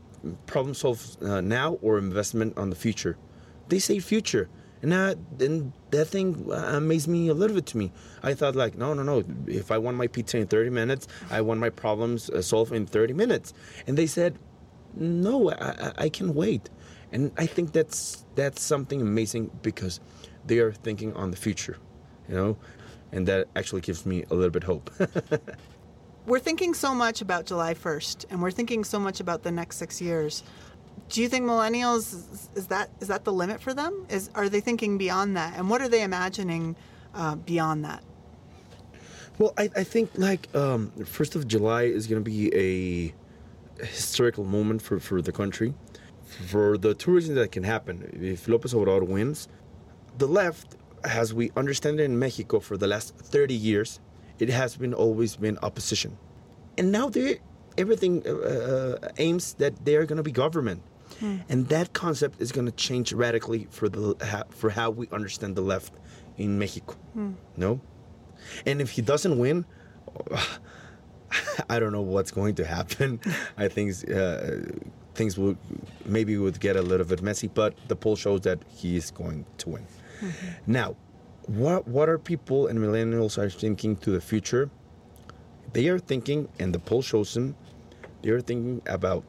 problem 0.46 0.74
solve 0.74 1.16
uh, 1.22 1.40
now 1.40 1.74
or 1.82 1.98
investment 1.98 2.56
on 2.56 2.70
the 2.70 2.76
future? 2.76 3.16
They 3.68 3.78
say 3.78 3.98
future. 3.98 4.48
And 4.82 4.92
that, 4.92 5.16
and 5.40 5.72
that 5.92 6.04
thing 6.08 6.46
uh, 6.50 6.56
amazed 6.76 7.08
me 7.08 7.28
a 7.28 7.34
little 7.34 7.56
bit 7.56 7.64
to 7.66 7.78
me. 7.78 7.90
I 8.22 8.34
thought 8.34 8.54
like, 8.54 8.76
no, 8.76 8.92
no, 8.92 9.02
no. 9.02 9.24
If 9.46 9.70
I 9.70 9.78
want 9.78 9.96
my 9.96 10.08
pizza 10.08 10.36
in 10.36 10.46
30 10.46 10.68
minutes, 10.68 11.08
I 11.30 11.40
want 11.40 11.58
my 11.58 11.70
problems 11.70 12.28
uh, 12.28 12.42
solved 12.42 12.70
in 12.72 12.84
30 12.84 13.14
minutes. 13.14 13.54
And 13.86 13.96
they 13.96 14.06
said, 14.06 14.38
no, 14.94 15.50
I, 15.50 15.54
I, 15.54 15.92
I 16.04 16.08
can 16.10 16.34
wait. 16.34 16.68
And 17.12 17.32
I 17.38 17.46
think 17.46 17.72
that's 17.72 18.26
that's 18.34 18.60
something 18.62 19.00
amazing 19.00 19.50
because 19.62 20.00
they 20.46 20.58
are 20.58 20.72
thinking 20.72 21.14
on 21.14 21.30
the 21.30 21.36
future, 21.38 21.78
you 22.28 22.34
know, 22.34 22.56
and 23.14 23.26
that 23.28 23.48
actually 23.54 23.80
gives 23.80 24.04
me 24.04 24.24
a 24.30 24.34
little 24.34 24.50
bit 24.50 24.64
hope. 24.64 24.90
we're 26.26 26.40
thinking 26.40 26.74
so 26.74 26.94
much 26.94 27.22
about 27.22 27.46
July 27.46 27.72
1st 27.72 28.26
and 28.30 28.42
we're 28.42 28.50
thinking 28.50 28.82
so 28.84 28.98
much 28.98 29.20
about 29.20 29.44
the 29.44 29.52
next 29.52 29.76
6 29.76 30.02
years. 30.02 30.42
Do 31.08 31.22
you 31.22 31.28
think 31.28 31.44
millennials 31.44 32.02
is- 32.56 32.66
that 32.66 32.90
is 33.00 33.08
that 33.08 33.24
the 33.24 33.32
limit 33.32 33.60
for 33.60 33.72
them? 33.72 34.06
Is 34.08 34.30
are 34.34 34.48
they 34.48 34.60
thinking 34.60 34.98
beyond 34.98 35.36
that? 35.36 35.56
And 35.56 35.70
what 35.70 35.80
are 35.80 35.88
they 35.88 36.02
imagining 36.02 36.76
uh, 37.14 37.36
beyond 37.36 37.84
that? 37.84 38.02
Well, 39.38 39.52
I, 39.58 39.70
I 39.76 39.84
think 39.84 40.10
like 40.14 40.48
um, 40.54 40.90
first 41.04 41.36
of 41.36 41.46
July 41.46 41.82
is 41.82 42.06
going 42.06 42.22
to 42.22 42.30
be 42.30 42.42
a 42.54 43.14
historical 43.84 44.44
moment 44.44 44.80
for, 44.82 44.98
for 44.98 45.20
the 45.20 45.32
country, 45.32 45.74
for 46.46 46.78
the 46.78 46.94
two 46.94 47.10
reasons 47.12 47.36
that 47.36 47.52
can 47.52 47.64
happen. 47.64 47.94
If 48.20 48.48
Lopez 48.48 48.72
Obrador 48.72 49.06
wins, 49.06 49.48
the 50.18 50.26
left, 50.28 50.76
as 51.04 51.32
we 51.34 51.50
understand 51.56 52.00
it 52.00 52.04
in 52.04 52.18
Mexico 52.18 52.60
for 52.60 52.76
the 52.76 52.86
last 52.86 53.16
30 53.16 53.54
years, 53.54 54.00
it 54.38 54.48
has 54.48 54.76
been 54.76 54.94
always 54.94 55.36
been 55.36 55.58
opposition, 55.62 56.16
and 56.76 56.90
now 56.90 57.08
they 57.08 57.40
everything 57.78 58.22
uh, 58.26 58.30
uh, 58.30 59.08
aims 59.18 59.54
that 59.54 59.84
they 59.84 59.96
are 59.96 60.06
going 60.06 60.16
to 60.16 60.22
be 60.22 60.32
government. 60.32 60.82
And 61.48 61.68
that 61.68 61.92
concept 61.92 62.40
is 62.40 62.50
going 62.50 62.66
to 62.66 62.72
change 62.72 63.12
radically 63.12 63.68
for 63.70 63.88
the 63.88 64.16
for 64.50 64.70
how 64.70 64.90
we 64.90 65.08
understand 65.12 65.54
the 65.54 65.62
left 65.62 65.92
in 66.36 66.58
Mexico. 66.58 66.96
No, 67.56 67.80
and 68.66 68.80
if 68.80 68.90
he 68.90 69.00
doesn't 69.02 69.38
win, 69.38 69.64
I 71.70 71.78
don't 71.78 71.92
know 71.92 72.02
what's 72.02 72.32
going 72.32 72.56
to 72.56 72.64
happen. 72.64 73.20
I 73.56 73.68
think 73.68 73.94
uh, 74.10 74.74
things 75.14 75.38
will 75.38 75.56
maybe 76.04 76.36
would 76.36 76.58
get 76.60 76.76
a 76.76 76.82
little 76.82 77.06
bit 77.06 77.22
messy, 77.22 77.48
but 77.48 77.74
the 77.88 77.96
poll 77.96 78.16
shows 78.16 78.40
that 78.42 78.58
he 78.76 78.96
is 78.96 79.10
going 79.10 79.46
to 79.58 79.68
win. 79.70 79.86
Now, 80.66 80.96
what 81.46 81.86
what 81.86 82.08
are 82.08 82.18
people 82.18 82.66
and 82.68 82.78
millennials 82.78 83.38
are 83.38 83.50
thinking 83.50 83.96
to 83.98 84.10
the 84.10 84.20
future? 84.20 84.70
They 85.72 85.88
are 85.88 85.98
thinking, 85.98 86.48
and 86.58 86.74
the 86.74 86.78
poll 86.78 87.02
shows 87.02 87.34
them, 87.34 87.56
they 88.22 88.30
are 88.30 88.40
thinking 88.40 88.80
about 88.86 89.24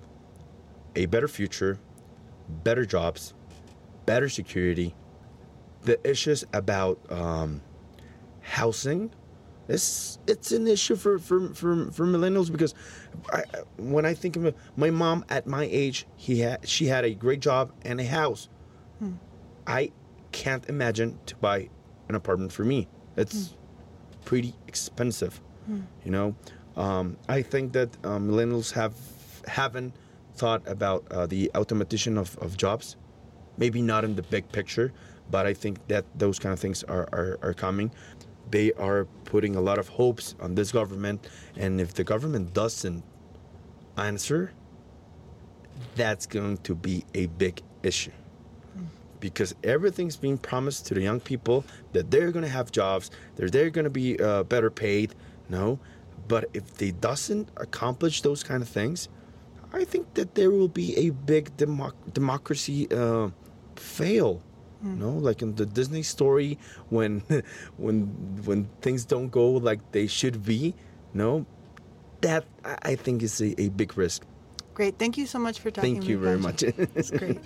a 0.95 1.07
better 1.07 1.27
future, 1.27 1.79
better 2.63 2.85
jobs, 2.85 3.33
better 4.05 4.29
security. 4.29 4.95
The 5.83 5.99
issues 6.07 6.45
about 6.53 6.99
um, 7.11 7.61
housing 8.41 9.11
it's 9.67 10.19
it's 10.27 10.51
an 10.51 10.67
issue 10.67 10.95
for 10.95 11.17
for 11.17 11.53
for, 11.53 11.91
for 11.91 12.05
millennials 12.05 12.51
because 12.51 12.75
I, 13.31 13.43
when 13.77 14.05
I 14.05 14.13
think 14.13 14.35
of 14.35 14.53
my 14.75 14.91
mom 14.91 15.25
at 15.29 15.47
my 15.47 15.67
age, 15.69 16.05
he 16.15 16.41
had 16.41 16.67
she 16.67 16.85
had 16.85 17.03
a 17.03 17.13
great 17.15 17.39
job 17.39 17.71
and 17.83 17.99
a 17.99 18.05
house. 18.05 18.49
I 19.65 19.91
can't 20.35 20.67
imagine 20.67 21.17
to 21.29 21.35
buy 21.37 21.69
an 22.09 22.15
apartment 22.15 22.51
for 22.51 22.65
me. 22.65 22.87
It's 23.15 23.55
pretty 24.25 24.53
expensive, 24.67 25.39
you 26.03 26.11
know. 26.11 26.35
Um, 26.75 27.17
I 27.29 27.41
think 27.41 27.71
that 27.77 27.89
um, 28.03 28.29
millennials 28.29 28.73
have 28.73 28.95
haven't 29.47 29.93
thought 30.35 30.61
about 30.67 31.01
uh, 31.09 31.25
the 31.25 31.49
automation 31.55 32.17
of, 32.17 32.37
of 32.39 32.57
jobs. 32.57 32.97
Maybe 33.57 33.81
not 33.81 34.03
in 34.03 34.15
the 34.19 34.23
big 34.23 34.43
picture, 34.51 34.91
but 35.31 35.43
I 35.47 35.53
think 35.53 35.75
that 35.87 36.03
those 36.23 36.37
kind 36.37 36.51
of 36.51 36.59
things 36.59 36.83
are, 36.83 37.07
are, 37.13 37.39
are 37.41 37.53
coming. 37.53 37.89
They 38.51 38.73
are 38.73 39.05
putting 39.23 39.55
a 39.55 39.61
lot 39.61 39.77
of 39.79 39.87
hopes 39.87 40.35
on 40.41 40.55
this 40.55 40.69
government, 40.73 41.19
and 41.55 41.79
if 41.79 41.93
the 41.93 42.03
government 42.03 42.53
doesn't 42.53 43.03
answer, 43.97 44.51
that's 45.95 46.25
going 46.25 46.57
to 46.67 46.75
be 46.75 47.05
a 47.13 47.27
big 47.27 47.61
issue 47.83 48.11
because 49.29 49.55
everything's 49.63 50.17
being 50.17 50.37
promised 50.37 50.85
to 50.85 50.93
the 50.93 51.01
young 51.01 51.19
people 51.19 51.65
that 51.93 52.11
they're 52.11 52.31
going 52.31 52.45
to 52.45 52.51
have 52.51 52.71
jobs, 52.71 53.09
that 53.37 53.51
they're 53.51 53.71
going 53.71 53.85
to 53.85 53.89
be 53.89 54.19
uh, 54.19 54.43
better 54.43 54.69
paid. 54.69 55.15
No, 55.49 55.79
but 56.27 56.45
if 56.53 56.77
they 56.77 56.91
doesn't 56.91 57.49
accomplish 57.57 58.21
those 58.21 58.43
kind 58.43 58.61
of 58.61 58.69
things, 58.69 59.09
I 59.73 59.83
think 59.83 60.13
that 60.13 60.35
there 60.35 60.51
will 60.51 60.67
be 60.67 60.95
a 60.97 61.09
big 61.09 61.57
democ- 61.57 62.13
democracy 62.13 62.87
uh, 62.91 63.29
fail. 63.75 64.41
No, 64.81 65.09
like 65.09 65.41
in 65.41 65.55
the 65.55 65.65
Disney 65.65 66.03
story, 66.03 66.59
when 66.89 67.21
when 67.77 68.05
when 68.45 68.69
things 68.81 69.03
don't 69.03 69.29
go 69.29 69.49
like 69.49 69.79
they 69.93 70.05
should 70.05 70.45
be. 70.45 70.75
No, 71.11 71.47
that 72.21 72.45
I 72.83 72.93
think 72.93 73.23
is 73.23 73.41
a, 73.41 73.59
a 73.59 73.69
big 73.69 73.97
risk. 73.97 74.21
Great. 74.75 74.99
Thank 74.99 75.17
you 75.17 75.25
so 75.25 75.39
much 75.39 75.59
for 75.59 75.71
talking. 75.71 75.95
Thank 75.95 76.07
you 76.07 76.19
very 76.19 76.37
much. 76.37 76.61
It's 76.95 77.09
great. 77.09 77.39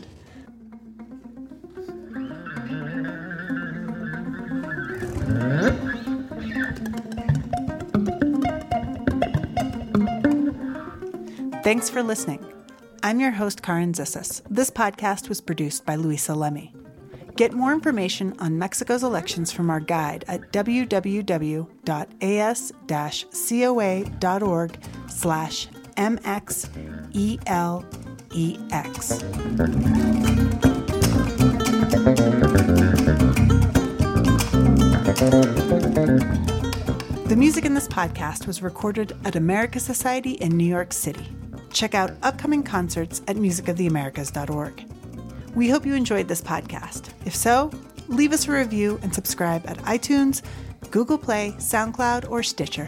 Thanks 11.63 11.89
for 11.89 12.01
listening. 12.01 12.43
I'm 13.03 13.19
your 13.19 13.31
host, 13.31 13.61
Carin 13.61 13.93
Zissis. 13.93 14.41
This 14.49 14.69
podcast 14.69 15.29
was 15.29 15.39
produced 15.39 15.85
by 15.85 15.95
Luisa 15.95 16.33
Lemmy. 16.35 16.73
Get 17.35 17.53
more 17.53 17.71
information 17.71 18.35
on 18.39 18.57
Mexico's 18.57 19.03
elections 19.03 19.51
from 19.51 19.69
our 19.69 19.79
guide 19.79 20.25
at 20.27 20.51
www.as-coa.org 20.51 21.69
slash 25.07 25.67
mxelex. 25.95 26.69
The 35.19 36.15
music 37.35 37.65
in 37.65 37.73
this 37.73 37.89
podcast 37.89 38.47
was 38.47 38.61
recorded 38.61 39.17
at 39.25 39.35
America 39.35 39.77
Society 39.77 40.31
in 40.31 40.55
New 40.55 40.63
York 40.63 40.93
City. 40.93 41.27
Check 41.73 41.93
out 41.93 42.13
upcoming 42.23 42.63
concerts 42.63 43.21
at 43.27 43.35
musicoftheamericas.org. 43.35 44.85
We 45.55 45.67
hope 45.69 45.85
you 45.85 45.93
enjoyed 45.93 46.29
this 46.29 46.41
podcast. 46.41 47.09
If 47.25 47.35
so, 47.35 47.69
leave 48.07 48.31
us 48.31 48.47
a 48.47 48.53
review 48.53 48.97
and 49.03 49.13
subscribe 49.13 49.67
at 49.67 49.77
iTunes, 49.79 50.41
Google 50.89 51.17
Play, 51.17 51.53
SoundCloud, 51.57 52.31
or 52.31 52.41
Stitcher. 52.41 52.87